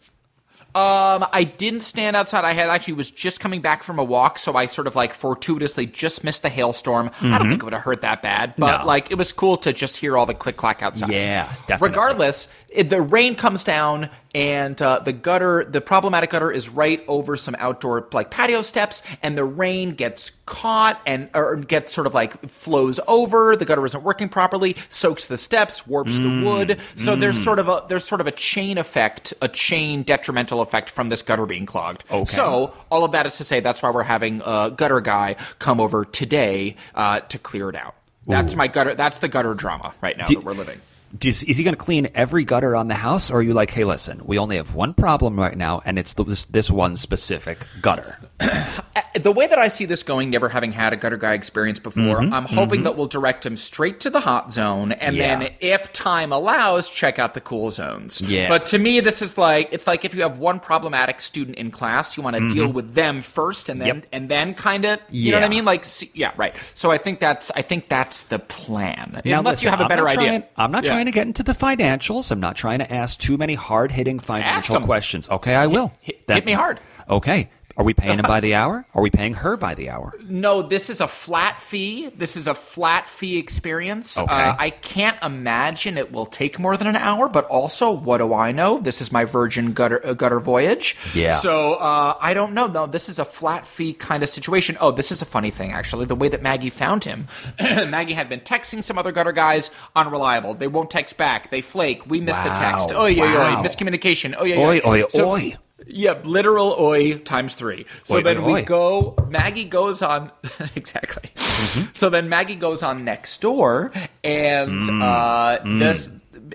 [0.79, 2.45] Um, I didn't stand outside.
[2.45, 5.13] I had actually was just coming back from a walk, so I sort of like
[5.13, 7.11] fortuitously just missed the hailstorm.
[7.21, 8.81] I don't think it would have hurt that bad, but Mm-hmm.
[8.83, 8.87] No.
[8.87, 11.11] like it was cool to just hear all the click clack outside.
[11.11, 11.89] Yeah, definitely.
[11.89, 17.05] Regardless, it, the rain comes down and uh, the gutter, the problematic gutter, is right
[17.09, 22.07] over some outdoor like patio steps, and the rain gets caught and or gets sort
[22.07, 23.57] of like flows over.
[23.57, 26.81] The gutter isn't working properly, soaks the steps, warps Mm, the wood.
[26.97, 30.91] So there's sort of a there's sort of a chain effect, a chain detrimental effect
[30.91, 32.05] from this gutter being clogged.
[32.11, 32.25] Okay.
[32.25, 35.81] So all of that is to say that's why we're having a gutter guy come
[35.81, 37.97] over today uh, to clear it out.
[38.27, 38.95] That's my gutter.
[38.95, 40.81] That's the gutter drama right now Do- that we're living.
[41.17, 43.71] Does, is he going to clean every gutter on the house, or are you like,
[43.71, 47.59] hey, listen, we only have one problem right now, and it's this, this one specific
[47.81, 48.19] gutter?
[49.15, 52.03] the way that I see this going, never having had a gutter guy experience before,
[52.03, 52.33] mm-hmm.
[52.33, 52.85] I'm hoping mm-hmm.
[52.85, 55.39] that we'll direct him straight to the hot zone, and Yeah.
[55.39, 58.21] then, if time allows, check out the cool zones.
[58.21, 58.49] Yeah.
[58.49, 61.71] But to me, this is like it's like if you have one problematic student in
[61.71, 62.75] class, you want to deal mm-hmm.
[62.75, 64.07] with them first, and then Yep.
[64.13, 65.65] and then kind of, you know what I mean?
[65.65, 66.57] Like, yeah, right.
[66.75, 69.21] So I think that's I think that's the plan.
[69.25, 70.29] Now, Unless listen, you have a I'm better not idea.
[70.29, 70.91] trying- I'm not Yeah.
[70.91, 72.31] trying to get into the financials.
[72.31, 75.29] I'm not trying to ask too many hard hitting financial questions.
[75.29, 75.93] Okay, I will.
[76.01, 76.81] hit- hit me hard.
[77.09, 77.49] Okay.
[77.79, 78.85] Are we paying him by the hour?
[78.93, 80.13] Are we paying her by the hour?
[80.29, 82.09] No, this is a flat fee.
[82.09, 84.19] This is a flat fee experience.
[84.19, 84.35] Okay.
[84.35, 88.35] Uh, I can't imagine it will take more than an hour, but also, what do
[88.35, 88.81] I know?
[88.81, 90.97] This is my virgin gutter, uh, gutter voyage.
[91.15, 91.35] Yeah.
[91.35, 92.67] So uh, I don't know.
[92.67, 94.77] No, this is a flat fee kind of situation.
[94.81, 96.07] Oh, this is a funny thing, actually.
[96.07, 97.29] The way that Maggie found him,
[97.61, 100.55] Maggie had been texting some other gutter guys, unreliable.
[100.55, 101.51] They won't text back.
[101.51, 102.11] They flake.
[102.11, 102.91] We missed the text.
[102.91, 103.03] Wow.
[103.03, 103.35] Oi, oi, oi.
[103.35, 103.63] Wow.
[103.63, 104.35] Miscommunication.
[104.41, 105.03] Oi, oi, Oi, oi.
[105.05, 105.55] oi, So- oi.
[105.87, 107.87] Yeah, literal oi times three.
[108.05, 108.65] So then we oi.
[108.65, 109.15] go.
[109.29, 110.31] Maggie goes on
[110.75, 111.31] exactly.
[111.35, 111.85] Mm-hmm.
[111.93, 113.93] So then Maggie goes on next door,
[114.25, 115.03] and Mm.
[115.03, 116.11] uh, this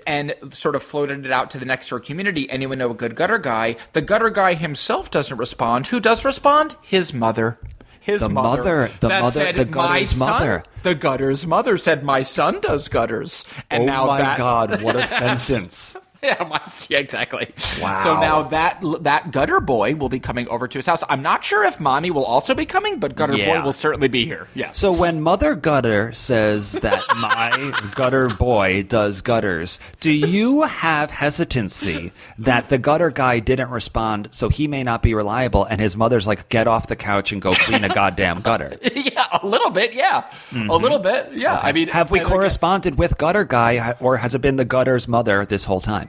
[0.06, 2.50] and sort of floated it out to the next door community.
[2.50, 3.76] Anyone know a good gutter guy?
[3.92, 5.86] The gutter guy himself doesn't respond.
[5.88, 6.74] Who does respond?
[6.82, 7.58] His mother.
[8.00, 10.64] His The mother, the that mother, said, the "My gutter's son-" mother.
[10.82, 14.94] The gutter's mother said, "My son does gutters," and oh now my that, God, what
[14.96, 15.96] a sentence.
[16.88, 17.52] yeah, exactly.
[17.80, 17.94] Wow.
[17.94, 21.02] So now that that gutter boy will be coming over to his house.
[21.08, 23.60] I'm not sure if mommy will also be coming, but gutter Yeah.
[23.60, 24.48] boy will certainly be here.
[24.54, 24.78] Yes.
[24.78, 32.12] So when Mother Gutter says that my gutter boy does gutters, do you have hesitancy
[32.38, 36.26] that the gutter guy didn't respond, so he may not be reliable, and his mother's
[36.26, 38.76] like, get off the couch and go clean a goddamn gutter?
[38.94, 39.92] yeah, a little bit.
[39.94, 41.32] Yeah, a little bit.
[41.36, 41.60] Yeah.
[41.62, 41.92] I mean, Mm-hmm.
[41.98, 45.82] Have we corresponded with gutter guy, or has it been the gutter's mother this whole
[45.82, 46.08] time?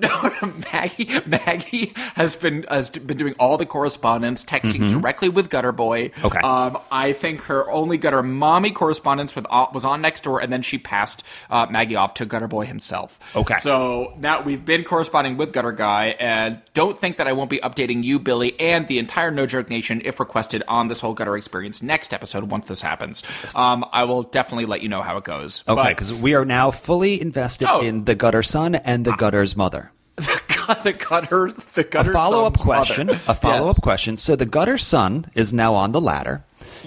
[0.72, 6.08] Maggie Maggie has been has been doing all the correspondence, texting directly with Gutter Boy.
[6.08, 6.26] Mm-hmm.
[6.26, 6.38] Okay.
[6.40, 10.52] Um, I think her only Gutter Mommy correspondence with uh, was on next door, and
[10.52, 13.18] then she passed uh, Maggie off to Gutter Boy himself.
[13.36, 13.54] Okay.
[13.54, 17.58] So now we've been corresponding with Gutter Guy, and don't think that I won't be
[17.58, 21.36] updating you, Billy, and the entire No Joke Nation if requested on this whole Gutter
[21.36, 23.22] experience next episode once this happens.
[23.54, 25.64] Um, I will definitely let you know how it goes.
[25.68, 27.80] Okay, because we are now fully invested Oh.
[27.82, 29.89] in the gutter son and the gutter's mother.
[30.82, 32.10] the gutter, the gutter.
[32.10, 32.76] A follow up son's mother.
[32.84, 33.10] question.
[33.10, 33.80] A follow up Yes.
[33.80, 34.16] question.
[34.16, 36.44] So the gutter son is now on the ladder.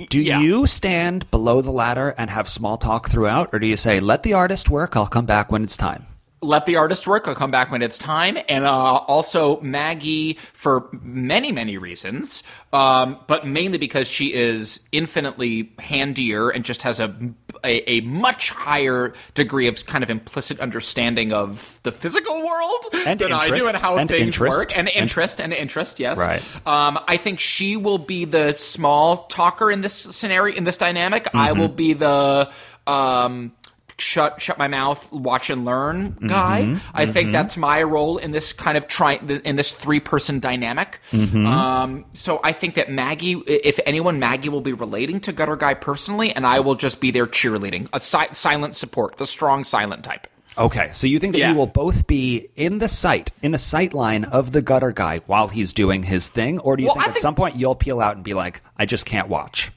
[0.09, 0.39] Do yeah.
[0.39, 4.23] you stand below the ladder and have small talk throughout, or do you say, "Let
[4.23, 4.95] the artist work.
[4.95, 6.05] I'll come back when it's time"?
[6.43, 7.27] Let the artist work.
[7.27, 8.37] I'll come back when it's time.
[8.49, 15.71] And uh, also Maggie for many, many reasons, um, but mainly because she is infinitely
[15.79, 17.15] handier and just has a,
[17.63, 23.19] a a much higher degree of kind of implicit understanding of the physical world And
[23.19, 23.73] than I do interest.
[23.75, 24.57] and how And things interest.
[24.57, 24.77] work.
[24.77, 26.17] And And- interest and interest, yes.
[26.17, 26.41] Right.
[26.67, 31.27] Um, I think she will be the small talker in this scenario, in this dynamic.
[31.33, 31.59] I Mm-hmm.
[31.59, 32.51] will be the
[32.87, 33.51] um,
[33.97, 36.61] shut shut my mouth, watch and learn guy.
[36.63, 36.77] Mm-hmm.
[36.93, 39.13] I think that's my role in this kind of try
[39.45, 40.99] in this three person dynamic.
[41.11, 41.45] Mm-hmm.
[41.45, 45.73] Um, so I think that Maggie, if anyone, Maggie will be relating to Gutter Guy
[45.73, 50.03] personally, and I will just be there cheerleading, a si- silent support, the strong silent
[50.03, 50.27] type.
[50.55, 51.49] Okay, so you think that Yeah.
[51.51, 55.19] you will both be in the sight, in the sight line of the gutter guy
[55.25, 57.55] while he's doing his thing, or do you Well, think I at think- some point
[57.55, 59.71] you'll peel out and be like, "I just can't watch"?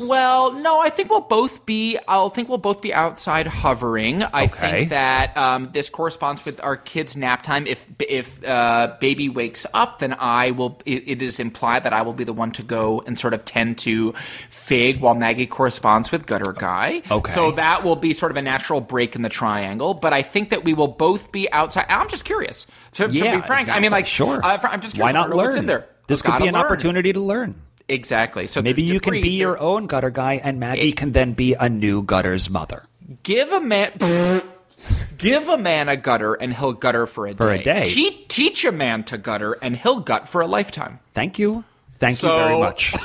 [0.00, 1.98] Well, no, I think we'll both be.
[2.06, 4.22] I'll think we'll both be outside hovering.
[4.22, 4.70] I Okay.
[4.70, 7.66] think that um, this corresponds with our kids' nap time.
[7.66, 10.80] If if uh, baby wakes up, then I will.
[10.86, 13.44] It, it is implied that I will be the one to go and sort of
[13.44, 14.12] tend to
[14.50, 17.02] Fig while Maggie corresponds with Gutter Guy.
[17.10, 17.32] Okay.
[17.32, 19.94] So that will be sort of a natural break in the triangle.
[19.94, 21.86] But I think that we will both be outside.
[21.88, 22.66] I'm just curious.
[22.92, 24.40] To, to be frank, I mean, like, Sure.
[24.44, 24.98] Uh, I'm just curious.
[24.98, 25.36] Why not learn?
[25.38, 25.86] What's in there?
[26.06, 26.64] This could be an learn.
[26.64, 27.60] opportunity to learn.
[27.88, 28.46] Exactly.
[28.46, 31.68] So Maybe you can be your own gutter guy, and Maggie can then be a
[31.68, 32.84] new gutter's mother.
[33.22, 33.92] Give a man.
[35.18, 37.64] Give a man a gutter and he'll gutter for a For a day.
[37.64, 37.84] day.
[37.84, 41.00] Te- teach a man to gutter and he'll gut for a lifetime.
[41.14, 41.64] Thank you.
[41.98, 42.94] Thank So- you very much.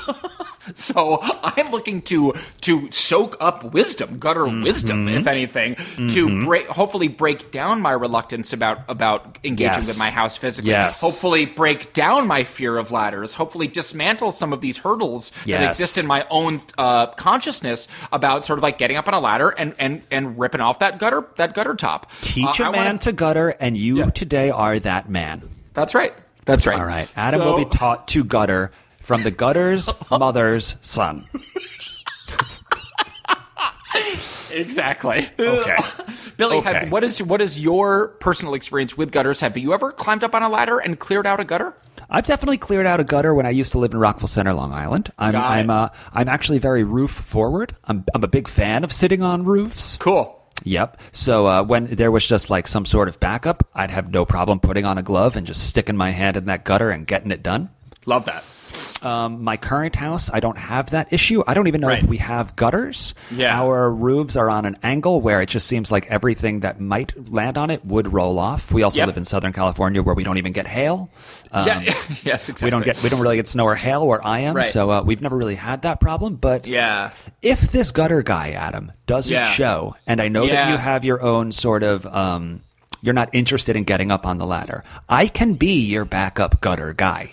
[0.75, 4.63] So I'm looking to to soak up wisdom, gutter Mm-hmm.
[4.63, 5.75] wisdom, if anything,
[6.11, 9.87] to break, hopefully break down my reluctance about about engaging Yes.
[9.89, 10.71] with my house physically.
[10.71, 11.01] Yes.
[11.01, 13.33] Hopefully break down my fear of ladders.
[13.33, 18.57] Hopefully dismantle some of these hurdles that exist in my own uh, consciousness about sort
[18.57, 21.53] of like getting up on a ladder and and and ripping off that gutter that
[21.55, 22.09] gutter top.
[22.21, 24.11] Teach Uh, a I man wanna- to gutter, and you Yeah.
[24.11, 25.41] today are that man.
[25.73, 26.13] That's right.
[26.45, 26.79] That's right.
[26.79, 27.09] All right.
[27.17, 28.71] Adam So- will be taught to gutter
[29.03, 31.27] from the gutter's mother's son.
[34.51, 35.29] exactly.
[35.39, 35.77] Okay.
[36.37, 36.73] Billy, Okay.
[36.73, 39.39] have, what is what is your personal experience with gutters?
[39.41, 41.73] Have you ever climbed up on a ladder and cleared out a gutter?
[42.09, 44.71] I've definitely cleared out a gutter when I used to live in Rockville Centre, Long
[44.73, 45.11] Island.
[45.17, 45.35] I'm.
[45.35, 47.75] I'm uh, I'm actually very roof forward.
[47.85, 49.97] I'm I'm a big fan of sitting on roofs.
[49.97, 50.39] Cool.
[50.63, 50.99] Yep.
[51.11, 54.59] So uh, when there was just like some sort of backup, I'd have no problem
[54.59, 57.43] putting on a glove and just sticking my hand in that gutter and getting it
[57.43, 57.69] done.
[58.05, 58.43] Love that.
[59.03, 61.43] Um, my current house, I don't have that issue.
[61.45, 62.01] I don't even know Right.
[62.03, 63.13] if we have gutters.
[63.29, 63.61] Yeah.
[63.61, 67.57] Our roofs are on an angle where it just seems like everything that might land
[67.57, 68.71] on it would roll off.
[68.71, 69.07] We also Yep.
[69.07, 71.09] live in Southern California where we don't even get hail.
[71.51, 71.81] Um, yeah.
[72.23, 72.47] yes.
[72.47, 72.65] Exactly.
[72.67, 74.65] We don't get we don't really get snow or hail where I am, Right.
[74.65, 76.35] so uh, we've never really had that problem.
[76.35, 77.09] But Yeah.
[77.41, 79.51] if this gutter guy, Adam, doesn't Yeah.
[79.51, 82.61] show, and I know that you have your own sort of, um,
[83.01, 86.93] you're not interested in getting up on the ladder, I can be your backup gutter
[86.93, 87.31] guy.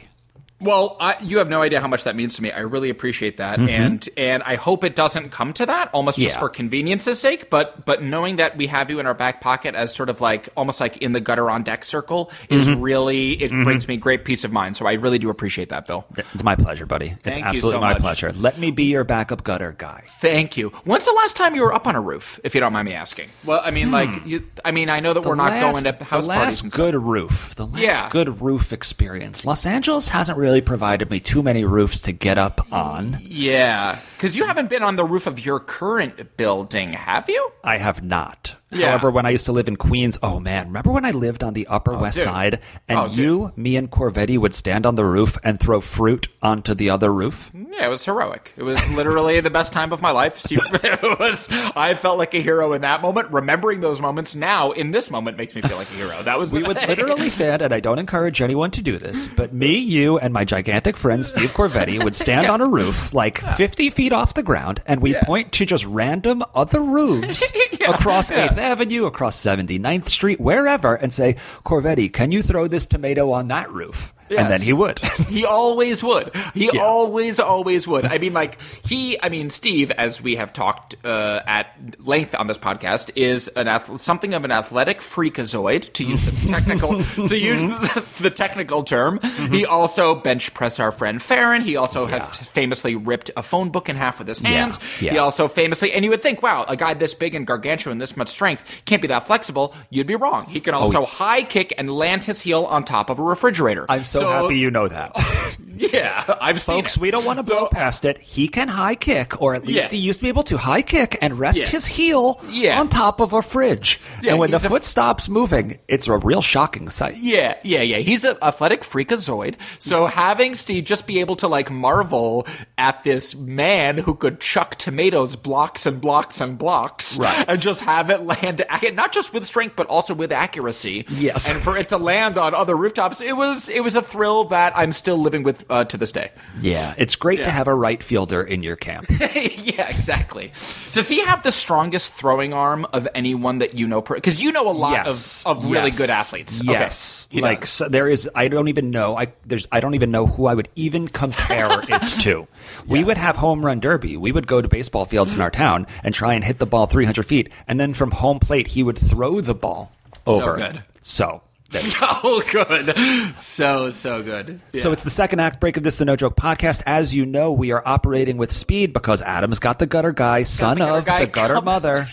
[0.61, 2.51] Well, I, you have no idea how much that means to me.
[2.53, 6.31] I really appreciate that, and and I hope it doesn't come to that, almost just
[6.37, 6.41] Mm-hmm.
[6.41, 7.51] For convenience's sake.
[7.51, 10.49] But but knowing that we have you in our back pocket as sort of like
[10.57, 12.81] almost like in the gutter on deck circle is Mm-hmm.
[12.81, 14.77] really it brings me great peace of mind.
[14.77, 16.05] So I really do appreciate that, Bill.
[16.35, 17.07] It's my pleasure, buddy.
[17.11, 18.03] It's Thank you absolutely so my much.
[18.03, 18.33] pleasure.
[18.33, 20.03] Let me be your backup gutter guy.
[20.07, 20.69] Thank you.
[20.85, 22.95] When's the last time you were up on a roof, if you don't mind me
[22.95, 23.29] asking?
[23.45, 25.77] Well, I mean, like, you, I mean, I know that we're not going to house
[25.81, 25.83] Hmm.
[25.85, 27.55] the parties last and good roof.
[27.55, 28.09] The last Yeah.
[28.11, 29.45] good roof experience.
[29.45, 33.19] Los Angeles hasn't really provided me too many roofs to get up on.
[33.23, 37.53] Yeah, because you haven't been on the roof of your current building, have you?
[37.63, 38.57] I have not.
[38.73, 38.91] Yeah.
[38.91, 41.55] However, when I used to live in Queens, oh man, remember when I lived on
[41.55, 42.25] the Upper oh, West dude.
[42.25, 46.29] Side and Oh, you, me, and Corvetti would stand on the roof and throw fruit
[46.41, 47.51] onto the other roof?
[47.53, 48.53] Yeah, it was heroic.
[48.57, 50.47] It was literally the best time of my life.
[50.53, 51.49] It was.
[51.75, 53.31] I felt like a hero in that moment.
[53.33, 56.23] Remembering those moments now, in this moment, makes me feel like a hero.
[56.23, 59.53] That was We would literally stand, and I don't encourage anyone to do this, but
[59.53, 63.91] me, you, and my gigantic friend Steve Corvetti would stand on a roof like 50
[63.91, 65.25] feet off the ground, and we Yeah.
[65.25, 67.53] point to just random other roofs
[67.89, 73.33] across 8th Avenue, across 79th Street, wherever, and say, Corvetti, can you throw this tomato
[73.33, 74.13] on that roof?
[74.39, 75.01] And then he would.
[75.31, 76.35] He always would.
[76.55, 76.81] He Yeah.
[76.83, 78.05] always, always would.
[78.05, 79.17] I mean, like he.
[79.23, 81.67] I mean, Steve, as we have talked uh, at
[82.05, 86.49] length on this podcast, is an ath- something of an athletic freakazoid, to use the
[86.53, 89.21] technical to use the, the technical term.
[89.51, 91.63] He also bench press our friend Farron.
[91.63, 94.79] He also had famously ripped a phone book in half with his hands.
[95.01, 95.13] Yeah.
[95.13, 98.17] He also famously, and you would think, wow, a guy this big and gargantuan, this
[98.17, 99.75] much strength, can't be that flexible.
[99.91, 100.47] You'd be wrong.
[100.47, 103.87] He can also high kick and land his heel on top of a refrigerator.
[103.89, 105.13] I'm so, happy you know that.
[105.81, 108.19] Yeah, I've seen Folks, we don't want to blow past it.
[108.19, 109.89] He can high kick, or at least Yeah.
[109.89, 111.69] he used to be able to high kick and rest Yeah.
[111.69, 112.79] his heel Yeah.
[112.79, 113.99] on top of a fridge.
[114.29, 117.17] And when the a- foot stops moving, it's a real shocking sight.
[117.17, 117.97] Yeah, yeah, yeah.
[117.97, 119.55] He's an athletic freakazoid.
[119.79, 124.75] So having Steve just be able to like marvel at this man who could chuck
[124.75, 127.47] tomatoes blocks and blocks and blocks, Right.
[127.49, 128.63] and just have it land
[128.95, 131.07] not just with strength but also with accuracy.
[131.09, 131.49] Yes.
[131.51, 134.73] and for it to land on other rooftops, it was it was a thrill that
[134.77, 136.33] I'm still living with uh, to this day.
[136.61, 139.07] Yeah, it's great to have a right fielder in your camp.
[139.21, 140.53] yeah, exactly.
[140.93, 144.01] Does he have the strongest throwing arm of anyone that you know?
[144.01, 146.63] Because you know a lot yes, of, of really good athletes.
[146.63, 147.41] Yes, Okay.
[147.41, 148.29] Like so there is.
[148.35, 149.17] I don't even know.
[149.17, 149.67] I there's.
[149.71, 152.49] I don't even know who I would even compare it to.
[152.87, 154.17] We would have home run derby.
[154.17, 156.87] We would go to baseball fields in our town and try and hit the ball
[156.87, 159.93] 300 feet, and then from home plate he would throw the ball
[160.27, 160.57] over.
[160.57, 160.83] good.
[161.03, 161.43] So.
[161.79, 162.95] so good,
[163.37, 164.61] so so good.
[164.77, 166.83] So it's the second act break of this The No Joke podcast.
[166.87, 170.79] As you know, we are operating with speed because Adam's got the gutter guy, son
[170.79, 171.65] the gutter of guy the gutter coming.
[171.67, 172.09] mother,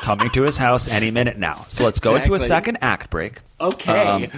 [0.00, 1.64] coming to his house any minute now.
[1.68, 3.38] So let's go into a second act break.
[3.60, 4.28] Um, Okay.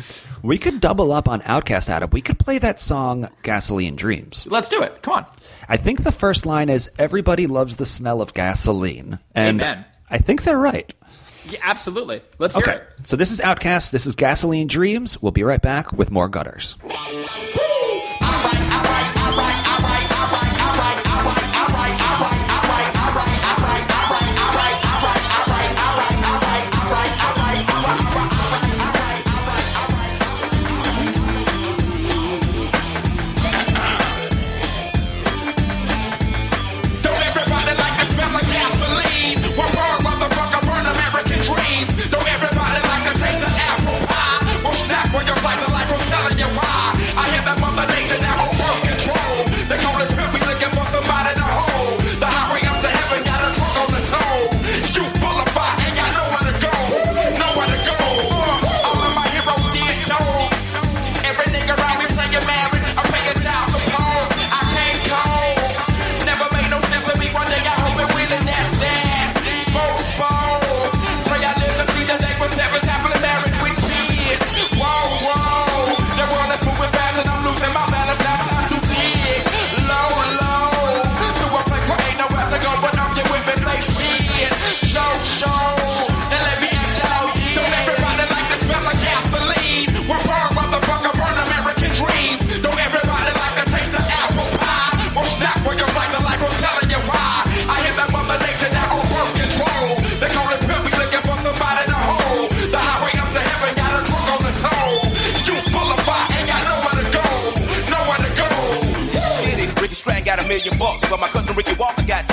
[0.42, 2.10] we could double up on Outkast, Adam.
[2.12, 4.46] We could play that song Gasoline Dreams.
[4.50, 5.00] Let's do it.
[5.02, 5.26] Come on.
[5.66, 9.18] I think the first line is Everybody loves the smell of gasoline.
[9.34, 9.84] And Amen.
[10.10, 10.92] I think they're right.
[11.50, 12.22] Yeah, absolutely.
[12.38, 12.76] Let's hear Okay.
[12.76, 13.06] it.
[13.06, 13.90] So this is Outkast.
[13.90, 15.20] This is Gasoline Dreams.
[15.22, 16.76] We'll be right back with more gutters.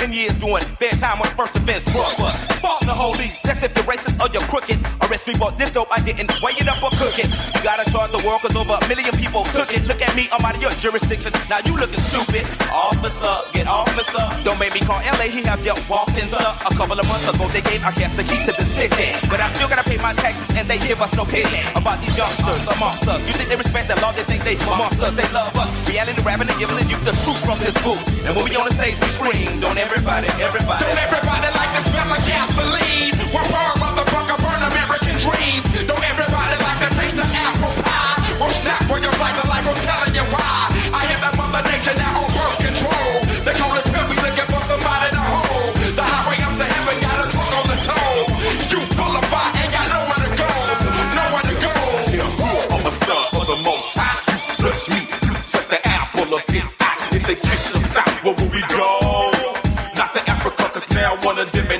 [0.02, 2.18] 10 years doing fair time on the first offense bust.
[2.60, 5.01] Fault the police, that's if the racist or you're crooked.
[5.12, 7.28] Arrest me for this dope, I didn't weigh it up or cook it.
[7.28, 9.84] You gotta charge the world cause over a million people took it.
[9.84, 11.36] Look at me, I'm out of your jurisdiction.
[11.52, 12.48] Now you looking stupid.
[12.72, 14.24] Officer, get officer.
[14.40, 16.64] Don't make me call LA, he have your walk-ins up.
[16.64, 19.12] A couple of months ago, they gave our cast the key to the city.
[19.28, 21.60] But I still gotta pay my taxes and they give us no pity.
[21.76, 23.20] About these youngsters amongst us.
[23.28, 25.68] You think they respect the law, they think they amongst us, they love us.
[25.92, 28.00] Reality rapping and giving the youth the truth from this booth.
[28.24, 29.60] And when we on the stage, we scream.
[29.60, 30.88] Don't everybody, everybody.
[30.88, 33.12] Don't everybody like the smell of gasoline?
[33.28, 34.71] Well, burn, motherfucker, burn American
[35.22, 35.66] dreams.
[35.86, 38.16] Don't everybody like the taste of apple pie?
[38.38, 40.50] Well, snap for your slice of life, I'm telling you why.
[40.90, 43.10] I hear that mother nature now on birth control.
[43.46, 45.70] They call us pill, we looking for somebody to hold.
[45.78, 48.18] The highway up to heaven got a truck on the toe.
[48.66, 50.50] You full of fire, ain't got nowhere to go.
[51.14, 51.74] Nowhere to go.
[52.74, 54.18] I'm a son of the most high.
[54.26, 56.98] You touch me, you touch the apple of his eye.
[57.14, 58.90] If they kick us out, where will we go?
[59.94, 61.70] Not to Africa, cause now one of them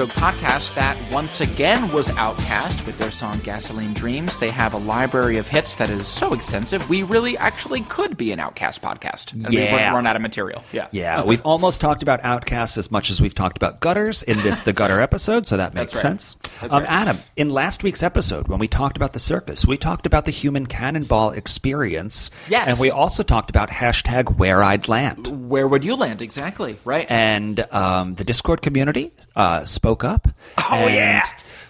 [0.00, 0.74] Joke Podcast.
[0.76, 4.38] That once again was Outkast with their song Gasoline Dreams.
[4.38, 8.32] They have a library of hits that is so extensive, we really actually could be
[8.32, 9.34] an Outkast podcast.
[9.34, 9.72] And We Yeah.
[9.72, 10.64] wouldn't run out of material.
[10.72, 10.86] Yeah.
[10.92, 14.60] Yeah, we've almost talked about Outkasts as much as we've talked about gutters in this
[14.62, 16.00] the gutter episode, so that makes right.
[16.00, 16.38] sense.
[16.62, 16.90] That's um, right.
[16.90, 20.30] Adam, in last week's episode, when we talked about the circus, we talked about the
[20.30, 22.30] human cannonball experience.
[22.48, 22.66] Yes.
[22.70, 25.50] and we also talked about hashtag Where I'd Land.
[25.50, 26.22] Where would you land?
[26.22, 26.78] Exactly.
[26.82, 27.06] Right.
[27.10, 30.28] And um, the Discord community uh, spoke up.
[30.56, 31.09] Oh, and yeah.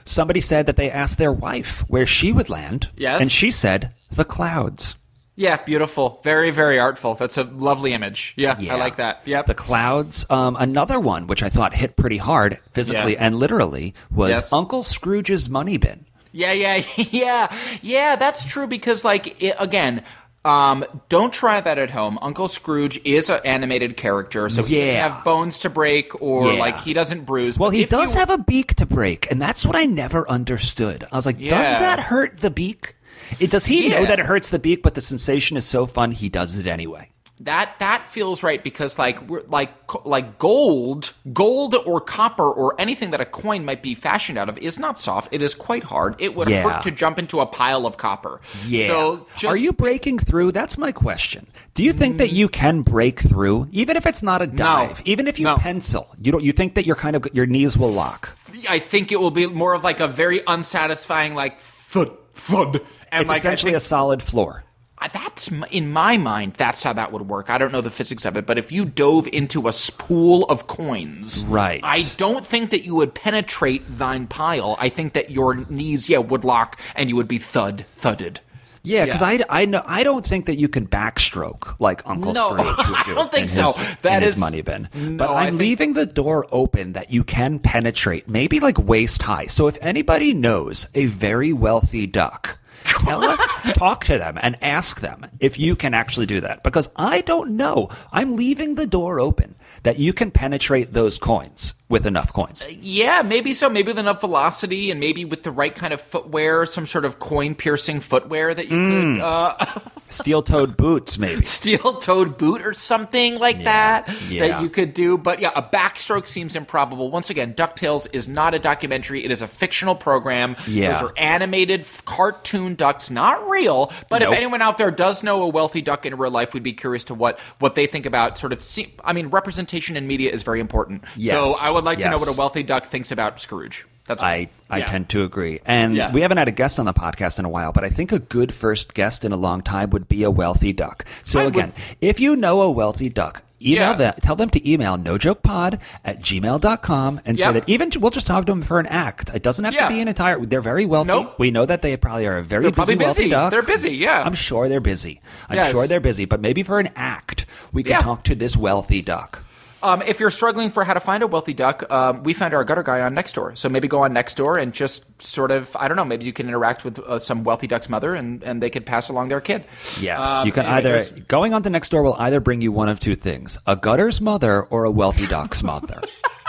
[0.04, 2.88] Somebody said that they asked their wife where she would land.
[2.96, 3.20] Yes.
[3.20, 4.96] and she said the clouds.
[5.36, 6.20] yeah, beautiful.
[6.24, 7.14] Very, very artful.
[7.14, 8.34] That's a lovely image.
[8.36, 9.22] Yeah, I like that.
[9.26, 9.46] Yep.
[9.46, 10.26] The clouds.
[10.28, 13.24] Um, another one, which I thought hit pretty hard physically Yeah.
[13.26, 14.52] and literally, was Yes.
[14.52, 16.04] Uncle Scrooge's money bin.
[16.32, 18.16] Yeah, yeah, yeah, yeah.
[18.16, 20.04] That's true because, like, it, again,
[20.44, 22.18] um, don't try that at home.
[22.22, 26.58] Uncle Scrooge is an animated character, so he doesn't have bones to break, or Yeah.
[26.58, 27.58] like he doesn't bruise.
[27.58, 31.06] Well, he does you- have a beak to break, and that's what I never understood.
[31.12, 32.94] I was like, does that hurt the beak?
[33.38, 36.10] It, does he know that it hurts the beak, but the sensation is so fun
[36.12, 37.10] he does it anyway?
[37.40, 39.72] That that feels right because like we're like
[40.04, 44.58] like gold, gold or copper or anything that a coin might be fashioned out of
[44.58, 45.28] is not soft.
[45.32, 46.16] It is quite hard.
[46.18, 46.62] It would Yeah.
[46.62, 48.40] hurt to jump into a pile of copper.
[48.66, 48.86] Yeah.
[48.88, 50.52] So just, Are you breaking through?
[50.52, 51.46] That's my question.
[51.74, 52.34] Do you think that mm.
[52.34, 55.56] you can break through, even if it's not a dive, no, even if you No.
[55.56, 56.08] pencil?
[56.20, 56.44] You don't.
[56.44, 58.36] You think that your kind of your knees will lock?
[58.68, 62.80] I think it will be more of like a very unsatisfying like thud thud
[63.10, 64.64] and It's like essentially think- a solid floor.
[65.08, 66.54] That's in my mind.
[66.54, 67.48] That's how that would work.
[67.50, 70.66] I don't know the physics of it, but if you dove into a spool of
[70.66, 71.80] coins, Right.
[71.82, 74.76] I don't think that you would penetrate thine pile.
[74.78, 78.40] I think that your knees, yeah, would lock and you would be thud thudded.
[78.82, 79.44] Yeah, because Yeah.
[79.50, 82.76] I, I know I don't think that you can backstroke like Uncle No, Scrooge would
[82.96, 83.72] I do don't think in so.
[83.72, 84.88] His, That in his money bin.
[84.94, 89.22] No, but I'm think- leaving the door open that you can penetrate, maybe like waist
[89.22, 89.46] high.
[89.46, 92.58] So if anybody knows a very wealthy duck.
[92.84, 93.40] Tell us,
[93.74, 96.62] talk to them, and ask them if you can actually do that.
[96.62, 97.88] Because I don't know.
[98.12, 102.66] I'm leaving the door open that you can penetrate those coins with enough coins.
[102.70, 103.68] Yeah, maybe so.
[103.70, 107.18] Maybe with enough velocity and maybe with the right kind of footwear, some sort of
[107.18, 109.14] coin piercing footwear that you Mm.
[109.16, 109.80] could uh,
[110.10, 111.42] Steel toed boots, maybe.
[111.42, 114.48] steel toed boot or something like that Yeah.
[114.48, 115.16] that you could do.
[115.16, 117.10] But yeah, a backstroke seems improbable.
[117.10, 120.56] Once again, DuckTales is not a documentary, it is a fictional program.
[120.66, 120.92] Yeah.
[120.92, 123.92] Those are animated cartoon ducks, not real.
[124.08, 124.32] But Nope.
[124.32, 127.04] if anyone out there does know a wealthy duck in real life, we'd be curious
[127.04, 128.62] to what, what they think about sort of.
[128.62, 131.04] See, I mean, representation in media is very important.
[131.16, 131.30] Yes.
[131.32, 133.86] So I would like to know what a wealthy duck thinks about Scrooge.
[134.06, 134.22] That's.
[134.22, 134.86] I, I Yeah.
[134.86, 135.60] tend to agree.
[135.64, 136.10] And Yeah.
[136.10, 138.18] we haven't had a guest on the podcast in a while, but I think a
[138.18, 141.04] good first guest in a long time would be a wealthy duck.
[141.22, 143.94] So I would- again, if you know a wealthy duck, email Yeah.
[143.96, 144.22] that.
[144.22, 148.52] Tell them to email nojokepod at gmail.com and say that even we'll just talk to
[148.52, 149.30] them for an act.
[149.34, 150.44] It doesn't have to be an entire.
[150.44, 151.08] They're very wealthy.
[151.08, 151.34] Nope.
[151.38, 153.28] We know that they probably are a very They're busy, busy.
[153.28, 153.50] duck.
[153.50, 154.22] They're busy, yeah.
[154.24, 155.20] I'm sure they're busy.
[155.48, 155.72] I'm Yes.
[155.72, 156.24] sure they're busy.
[156.24, 159.44] But maybe for an act, we can talk to this wealthy duck.
[159.82, 162.64] Um, if you're struggling for how to find a wealthy duck, um, we found our
[162.64, 163.56] gutter guy on Nextdoor.
[163.56, 166.48] So maybe go on Nextdoor and just sort of, I don't know, maybe you can
[166.48, 169.64] interact with uh, some wealthy duck's mother and, and they could pass along their kid.
[170.00, 172.88] Yes, Um, you can either going on the next door will either bring you one
[172.88, 176.02] of two things: a gutter's mother or a wealthy duck's mother.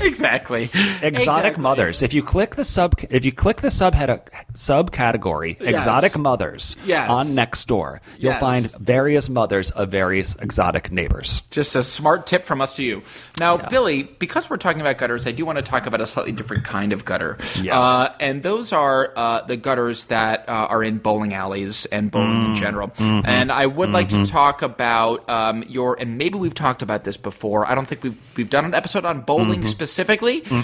[0.02, 1.62] exactly Exotic Exactly.
[1.62, 2.02] mothers.
[2.02, 4.20] If you click the sub, if you click the subhead
[4.54, 7.08] subcategory exotic mothers Yes.
[7.10, 8.40] on Nextdoor, you'll Yes.
[8.40, 11.42] find various mothers of various exotic neighbors.
[11.50, 13.02] Just a smart tip from us to you.
[13.38, 16.32] Now, Billy, because we're talking about gutters, I do want to talk about a slightly
[16.32, 17.38] different kind of gutter.
[17.60, 17.78] Yeah.
[17.78, 22.24] Uh, and those are uh, the gutters that uh, are in bowling alleys and bowling
[22.34, 22.46] Mm.
[22.46, 22.88] in general.
[22.88, 23.26] Mm-hmm.
[23.28, 27.16] And I would like to talk about um, your, and maybe we've talked about this
[27.16, 27.68] before.
[27.70, 29.62] I don't think we've we've done an episode on bowling Mm-hmm.
[29.68, 29.83] specifically,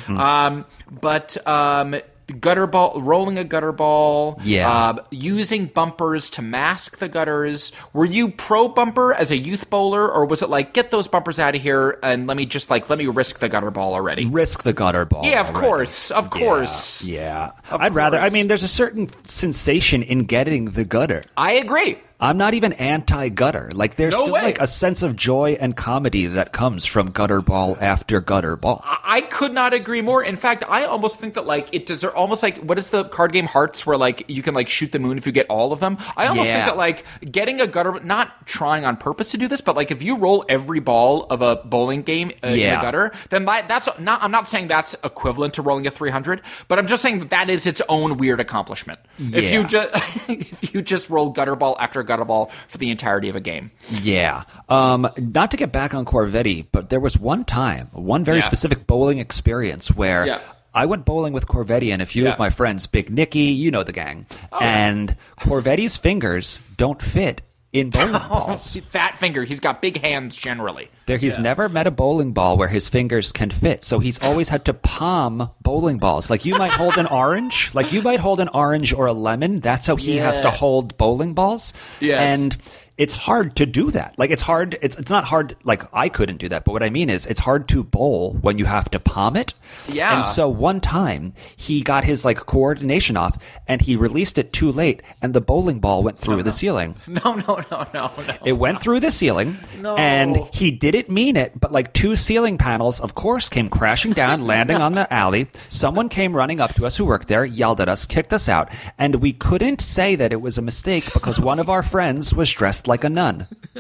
[0.09, 1.37] um, but.
[1.47, 1.97] Um,
[2.39, 4.71] Gutter ball, rolling a gutter ball, Yeah.
[4.71, 7.73] uh, using bumpers to mask the gutters.
[7.93, 11.41] Were you pro bumper as a youth bowler, or was it like get those bumpers
[11.41, 14.27] out of here and let me just like let me risk the gutter ball already?
[14.27, 15.25] Risk the gutter ball.
[15.25, 15.67] Yeah, of already.
[15.67, 17.03] course, of course.
[17.05, 17.51] Yeah.
[17.69, 18.17] Of I'd rather.
[18.21, 21.25] I mean, there's a certain sensation in getting the gutter.
[21.37, 21.99] I agree.
[22.21, 23.71] I'm not even anti-gutter.
[23.75, 24.43] Like there's No still way.
[24.43, 28.85] like a sense of joy and comedy that comes from gutter ball after gutter ball.
[28.85, 30.23] I could not agree more.
[30.23, 33.33] In fact, I almost think that like it deserves almost like what is the card
[33.33, 35.81] game Hearts where like you can like shoot the moon if you get all of
[35.81, 35.99] them.
[36.17, 36.57] I almost Yeah.
[36.65, 39.91] think that like getting a gutter, not trying on purpose to do this, but like
[39.91, 43.67] if you roll every ball of a bowling game uh, in the gutter, then that,
[43.67, 44.23] that's not.
[44.23, 47.51] I'm not saying that's equivalent to rolling a 300, but I'm just saying that that
[47.51, 49.01] is its own weird accomplishment.
[49.19, 49.91] If you just
[50.29, 53.71] if you just roll gutter ball after gutter ball for the entirety of a game.
[53.91, 54.43] Yeah.
[54.69, 58.45] Um, not to get back on Corvetti, but there was one time, one very Yeah.
[58.45, 60.39] specific bowling experience where Yeah.
[60.75, 62.31] I went bowling with Corvetti and a few Yeah.
[62.31, 64.27] Oh, of my friends, Big Nicky, you know the gang,
[64.61, 67.41] and Corvetti's fingers don't fit
[67.73, 68.77] in bowling oh, balls.
[68.89, 69.45] Fat finger.
[69.45, 70.89] He's got big hands generally.
[71.07, 74.49] There, he's never met a bowling ball where his fingers can fit, so he's always
[74.49, 76.31] had to palm bowling balls.
[76.31, 79.61] Like you might hold an orange, like you might hold an orange or a lemon.
[79.61, 81.73] That's how he has to hold bowling balls.
[82.01, 82.21] Yes.
[82.21, 82.57] and
[83.01, 84.15] it's hard to do that.
[84.19, 84.79] Like it's hard.
[84.83, 85.57] It's it's not hard.
[85.65, 88.59] Like I couldn't do that, but what I mean is, it's hard to bowl when
[88.59, 89.55] you have to palm it.
[89.89, 90.17] Yeah.
[90.17, 94.71] And so one time he got his like coordination off, and he released it too
[94.71, 96.95] late, and the bowling ball went through the ceiling.
[97.09, 98.37] No, no, no, no, no.
[98.45, 99.97] It went through the ceiling, No.
[99.97, 104.47] and he didn't mean it, but like two ceiling panels, of course, came crashing down,
[104.47, 105.49] landing on the alley.
[105.69, 108.71] Someone came running up to us who worked there, yelled at us, kicked us out,
[108.99, 112.51] and we couldn't say that it was a mistake because one of our friends was
[112.53, 113.47] dressed like a nun.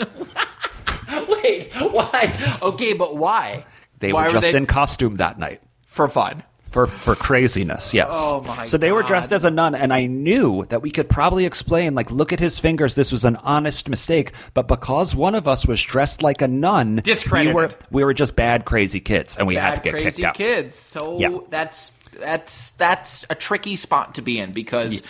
[1.42, 2.32] Wait, why?
[2.62, 3.64] Okay, but why?
[3.98, 5.62] They why were just they in costume that night.
[5.86, 6.42] for fun?
[6.70, 8.10] For, for craziness, yes.
[8.14, 9.08] Oh, my so they were God.
[9.08, 12.38] dressed as a nun, and I knew that we could probably explain, like, look at
[12.38, 14.30] his fingers, this was an honest mistake.
[14.54, 17.54] But because one of us was dressed like a nun, we Discredited.
[17.56, 20.24] were we were just bad, crazy kids, and we had to Bad, get crazy kicked
[20.28, 20.34] out.
[20.36, 20.76] kids.
[20.76, 21.36] So Yeah.
[21.48, 21.90] that's
[22.20, 25.02] that's that's a tricky spot to be in because.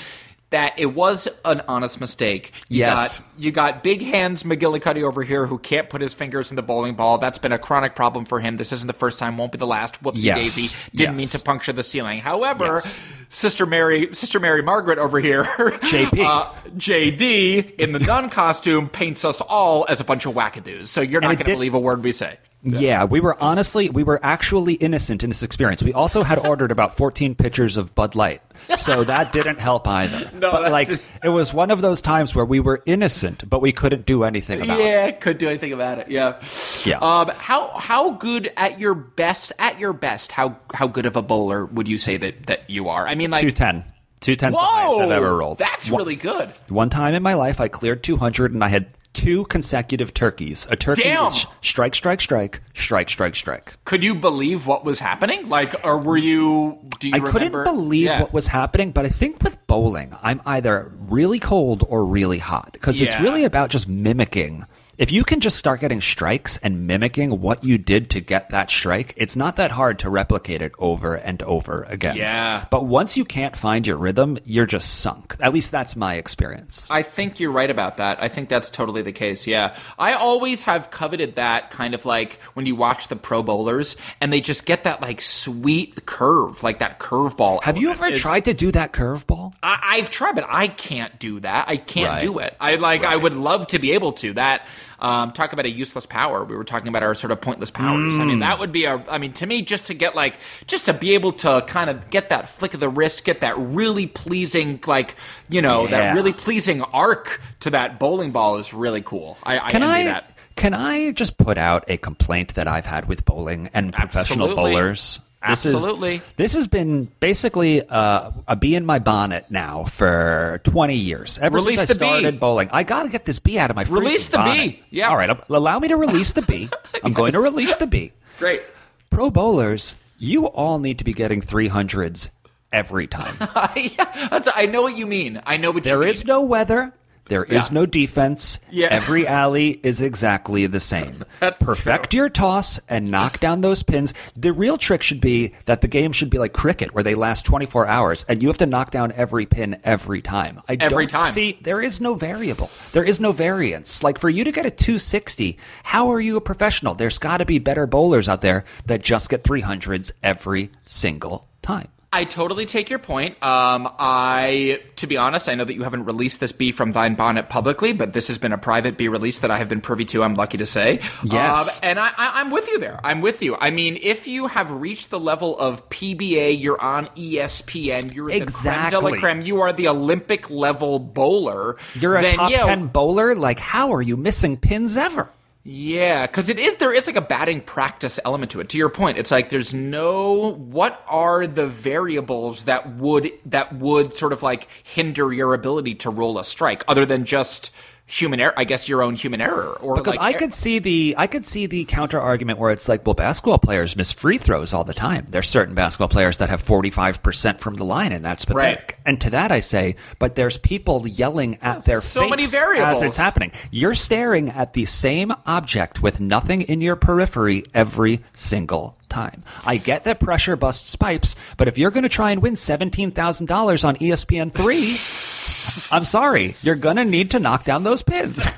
[0.50, 2.52] That it was an honest mistake.
[2.68, 3.20] You Yes.
[3.20, 6.62] got you got big hands McGillicuddy over here who can't put his fingers in the
[6.62, 7.18] bowling ball.
[7.18, 8.56] That's been a chronic problem for him.
[8.56, 10.02] This isn't the first time, won't be the last.
[10.02, 10.36] Whoopsie Yes.
[10.36, 10.76] daisy.
[10.94, 12.18] Didn't mean to puncture the ceiling.
[12.20, 12.98] However, Yes.
[13.28, 15.44] Sister Mary Sister Mary Margaret over here
[15.82, 16.24] JP.
[16.24, 20.88] uh, JD in the nun costume paints us all as a bunch of wackadoos.
[20.88, 22.38] So you're not going to believe a word we say.
[22.62, 25.82] Yeah, we were honestly, we were actually innocent in this experience.
[25.82, 28.42] We also had ordered about 14 pitchers of Bud Light,
[28.76, 30.30] so that didn't help either.
[30.40, 33.60] No, but like, did- it was one of those times where we were innocent, but
[33.62, 34.84] we couldn't do anything about it.
[34.84, 36.08] Yeah, could do anything about it.
[36.08, 36.38] Yeah.
[36.84, 36.98] Yeah.
[36.98, 40.32] Um, how how good at your best at your best?
[40.32, 43.06] How how good of a bowler would you say that that you are?
[43.06, 43.90] I mean, like 210.
[44.20, 45.56] 210 Whoa, I've ever rolled.
[45.58, 46.50] That's One- really good.
[46.68, 50.66] One time in my life, I cleared 200 and I had two consecutive turkeys.
[50.70, 51.30] A turkey Damn.
[51.62, 53.76] strike, strike, strike, strike, strike, strike.
[53.84, 55.48] Could you believe what was happening?
[55.48, 56.78] Like, or were you?
[57.00, 57.32] Do you I remember?
[57.38, 58.20] couldn't believe Yeah.
[58.22, 62.70] what was happening, but I think with bowling, I'm either really cold or really hot
[62.72, 64.64] because it's really about just mimicking.
[65.00, 68.68] If you can just start getting strikes and mimicking what you did to get that
[68.68, 72.16] strike, it's not that hard to replicate it over and over again.
[72.16, 72.66] Yeah.
[72.70, 75.36] But once you can't find your rhythm, you're just sunk.
[75.40, 76.86] At least that's my experience.
[76.90, 78.22] I think you're right about that.
[78.22, 79.46] I think that's totally the case.
[79.46, 79.74] Yeah.
[79.98, 84.30] I always have coveted that kind of like when you watch the pro bowlers and
[84.30, 87.62] they just get that like sweet curve, like that curveball.
[87.64, 89.54] Have you ever It's- tried to do that curveball?
[89.62, 91.70] I, I've tried, but I can't do that.
[91.70, 92.20] I can't Right.
[92.20, 92.54] do it.
[92.60, 93.02] I like.
[93.02, 94.34] I would love to be able to.
[94.34, 94.66] That
[95.00, 96.44] Um, talk about a useless power.
[96.44, 98.18] We were talking about our sort of pointless powers.
[98.18, 98.40] I mean, Mm.
[98.40, 99.02] that would be a.
[99.08, 100.34] I mean, to me, just to get like,
[100.66, 103.56] just to be able to kind of get that flick of the wrist, get that
[103.58, 105.16] really pleasing, like,
[105.48, 105.90] you know, Yeah.
[105.90, 109.38] that really pleasing arc to that bowling ball is really cool.
[109.42, 110.36] I, I Can I that.
[110.56, 114.72] can I just put out a complaint that I've had with bowling and professional Absolutely.
[114.74, 115.20] bowlers?
[115.46, 116.16] This Absolutely.
[116.16, 121.38] Is, this has been basically uh, a bee in my bonnet now for 20 years.
[121.38, 122.06] Ever Release since I the bee.
[122.06, 124.54] started bowling, I got to get this bee out of my Release the bonnet.
[124.54, 124.82] bee.
[124.90, 125.08] Yeah.
[125.08, 125.30] All right.
[125.48, 126.68] Allow me to release the bee.
[127.04, 128.12] I'm going to release the bee.
[128.38, 128.60] Great.
[129.08, 132.28] Pro bowlers, you all need to be getting 300s
[132.70, 133.34] every time.
[133.76, 135.40] yeah, I know what you mean.
[135.46, 136.08] I know what you mean.
[136.08, 136.92] is no weather.
[137.30, 137.74] There is Yeah.
[137.74, 138.58] no defense.
[138.70, 138.88] Yeah.
[138.90, 141.24] Every alley is exactly the same.
[141.40, 144.12] That's Perfect your toss and knock down those pins.
[144.36, 147.44] The real trick should be that the game should be like cricket, where they last
[147.46, 150.60] 24 hours, and you have to knock down every pin every time.
[150.68, 151.32] I Every don't time.
[151.32, 152.68] see there is no variable.
[152.92, 154.02] There is no variance.
[154.02, 156.96] Like for you to get a 260, how are you a professional?
[156.96, 161.88] There's got to be better bowlers out there that just get 300s every single time.
[162.12, 163.40] I totally take your point.
[163.40, 167.14] Um, I, to be honest, I know that you haven't released this bee from thine
[167.14, 170.04] bonnet publicly, but this has been a private bee release that I have been privy
[170.06, 170.24] to.
[170.24, 171.00] I'm lucky to say.
[171.22, 171.76] Yes.
[171.76, 172.98] Um, and I, I, I'm with you there.
[173.04, 173.54] I'm with you.
[173.54, 178.12] I mean, if you have reached the level of PBA, you're on ESPN.
[178.12, 179.12] You're the creme de Exactly.
[179.12, 179.42] la creme.
[179.42, 181.76] You are the Olympic level bowler.
[181.94, 183.36] You're a then, top yeah, 10 bowler.
[183.36, 185.30] Like, how are you missing pins ever?
[185.72, 188.68] Yeah, because it is there is like a batting practice element to it.
[188.70, 194.12] To your point, it's like there's no what are the variables that would that would
[194.12, 197.70] sort of like hinder your ability to roll a strike other than just
[198.10, 198.52] human error.
[198.56, 201.26] I guess your own human error or Because like, I eh could see the I
[201.26, 204.84] could see the counter argument where it's like, well, basketball players miss free throws all
[204.84, 205.26] the time.
[205.28, 208.78] There's certain basketball players that have 45 percent from the line, and that's pathetic.
[208.78, 208.96] Right.
[209.06, 213.02] And to that, I say, but there's people yelling at their so many as variables.
[213.02, 213.52] it's happening.
[213.70, 219.44] You're staring at the same object with nothing in your periphery every single time.
[219.64, 223.10] I get that pressure busts pipes, but if you're going to try and win seventeen
[223.10, 224.94] thousand dollars on ESPN three.
[225.92, 228.46] I'm sorry, you're gonna need to knock down those pins.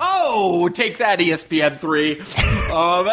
[0.00, 2.18] oh take that ESPN three.
[2.72, 3.06] um,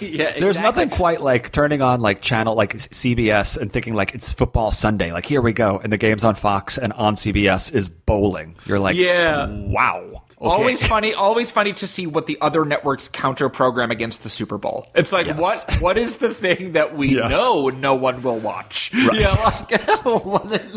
[0.00, 0.62] yeah, There's exactly.
[0.62, 5.12] nothing quite like turning on like channel like CBS and thinking like it's football Sunday.
[5.12, 8.56] Like here we go, and the game's on Fox and on CBS is bowling.
[8.66, 9.46] You're like, Yeah.
[9.48, 10.22] wow.
[10.38, 10.50] Okay.
[10.50, 14.58] Always funny, always funny to see what the other networks counter program against the Super
[14.58, 14.86] Bowl.
[14.94, 15.38] It's like Yes.
[15.38, 17.30] what what is the thing that we Yes.
[17.30, 18.92] know no one will watch?
[18.92, 19.70] Yeah, like,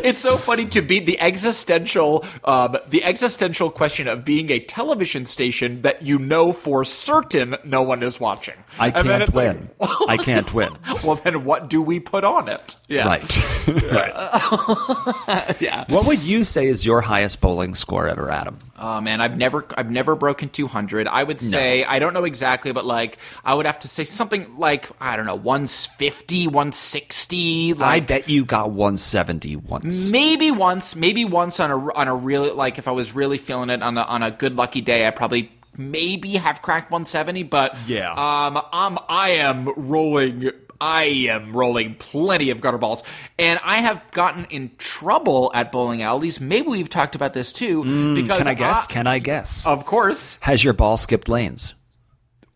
[0.02, 5.26] it's so funny to be the existential um, the existential question of being a television
[5.26, 8.54] station that you know for certain no one is watching.
[8.78, 9.70] I can't it's like, win.
[10.08, 10.74] I can't win.
[11.04, 12.76] well, then what do we put on it?
[12.88, 13.22] Yeah, Right.
[15.60, 15.84] Yeah.
[15.88, 18.58] what would you say is your highest bowling score ever, Adam?
[18.82, 21.06] Oh man, I've never I've never broken 200.
[21.06, 24.56] I would say I don't know exactly, but like I would have to say something
[24.56, 27.74] like I don't know 150, 160.
[27.78, 30.08] I bet you got 170 once.
[30.08, 33.68] maybe once, maybe once on a on a really like if I was really feeling
[33.68, 37.42] it on a on a good lucky day, I probably maybe have cracked 170.
[37.44, 38.12] But Yeah.
[38.12, 40.50] um, I'm I am rolling.
[40.80, 43.02] I am rolling plenty of gutter balls,
[43.38, 46.40] and I have gotten in trouble at bowling alleys.
[46.40, 47.82] Maybe we've talked about this too.
[48.14, 48.86] because Mm, Can I guess?
[48.88, 49.66] I- Can I guess?
[49.66, 50.38] of course.
[50.42, 51.74] Has your ball skipped lanes?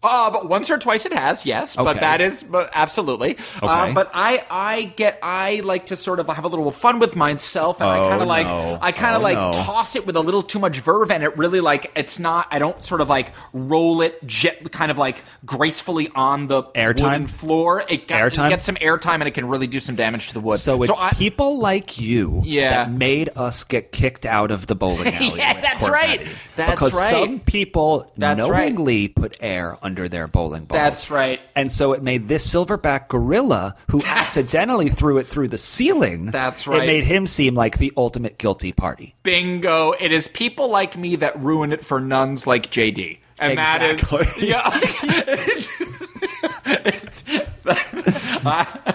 [0.04, 1.76] Uh, but once or twice it has, yes.
[1.76, 3.32] But that is but absolutely.
[3.32, 3.66] Okay.
[3.66, 7.16] Uh, but I, I get, I like to sort of have a little fun with
[7.16, 8.78] myself, and I Oh, kind of like, no.
[8.82, 9.52] I kind of Oh, like no.
[9.64, 12.46] toss it with a little too much verve, and it really like, it's not.
[12.50, 17.02] I don't sort of like roll it, jet, kind of like gracefully on the Airtime?
[17.04, 17.82] wooden floor.
[17.88, 18.46] It, got, Airtime?
[18.46, 20.58] it gets some airtime, and it can really do some damage to the wood.
[20.58, 22.84] So it's I, people like you Yeah.
[22.84, 25.32] that made us get kicked out of the bowling alley.
[25.38, 26.26] Yeah, that's right.
[26.56, 27.10] That's because right.
[27.10, 28.72] some people That's right.
[28.74, 30.76] knowingly put air under their bowling ball.
[30.76, 31.40] That's right.
[31.54, 36.32] And so it made this silverback gorilla who accidentally threw it through the ceiling.
[36.32, 36.82] That's right.
[36.82, 39.14] It made him seem like the ultimate guilty party.
[39.22, 39.92] Bingo!
[39.92, 44.18] It is people like me that ruin it for nuns like JD, and Exactly.
[44.42, 45.90] that is yeah.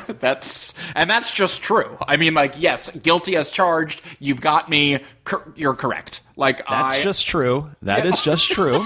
[0.19, 1.97] that's and that's just true.
[2.05, 4.01] I mean, like, yes, guilty as charged.
[4.19, 4.99] You've got me.
[5.23, 6.21] Cor- you're correct.
[6.35, 7.69] Like, That's I, just true.
[7.81, 8.85] That is just true.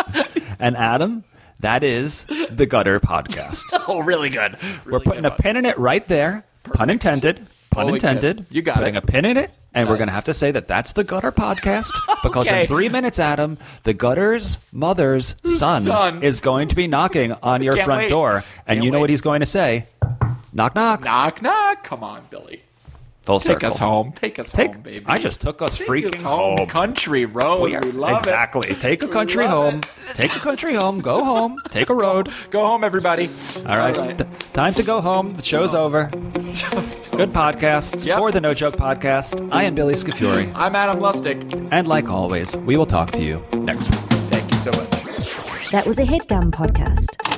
[0.58, 1.24] and Adam,
[1.60, 3.62] that is the Gutter Podcast.
[3.88, 4.56] oh, really good.
[4.84, 6.44] We're putting a pin in it right there.
[6.64, 7.36] Pun intended.
[7.70, 8.08] Pun oh, Totally good.
[8.16, 8.46] intended.
[8.50, 9.04] You got putting it.
[9.04, 11.32] a pin in it, and we're going to have to say that that's the Gutter
[11.32, 11.90] Podcast
[12.22, 12.62] because Okay.
[12.62, 16.22] in three minutes, Adam, the Gutter's mother's son, Son.
[16.22, 18.08] is going to be knocking on your Can't front wait.
[18.08, 18.36] door,
[18.66, 19.86] and Can't you know what he's going to say?
[20.52, 21.02] Knock, knock.
[21.02, 21.84] knock knock.
[21.84, 22.62] Come on, Billy.
[23.26, 23.66] Full Take circle.
[23.66, 24.12] us home.
[24.12, 25.04] Take us Take, home, baby.
[25.06, 26.56] I just took us Take freaking us home.
[26.58, 26.66] home.
[26.68, 27.62] Country road.
[27.62, 28.70] We, We love exactly.
[28.70, 28.80] it.
[28.80, 29.80] Take a country home.
[30.14, 31.00] Take a country home.
[31.00, 31.58] Go home.
[31.70, 32.28] Take a road.
[32.50, 33.28] Go home, everybody.
[33.66, 33.98] All right.
[33.98, 34.16] All right.
[34.16, 35.36] T- time to go home.
[35.36, 36.04] The show's over.
[36.12, 38.18] Good podcast Yep.
[38.18, 39.48] for the No Joke Podcast.
[39.52, 40.52] I am Billy Scafuri.
[40.54, 41.38] I'm Adam Lustick.
[41.72, 44.00] And like always, we will talk to you next week.
[44.30, 45.70] Thank you so much.
[45.72, 47.35] That was a headgum podcast.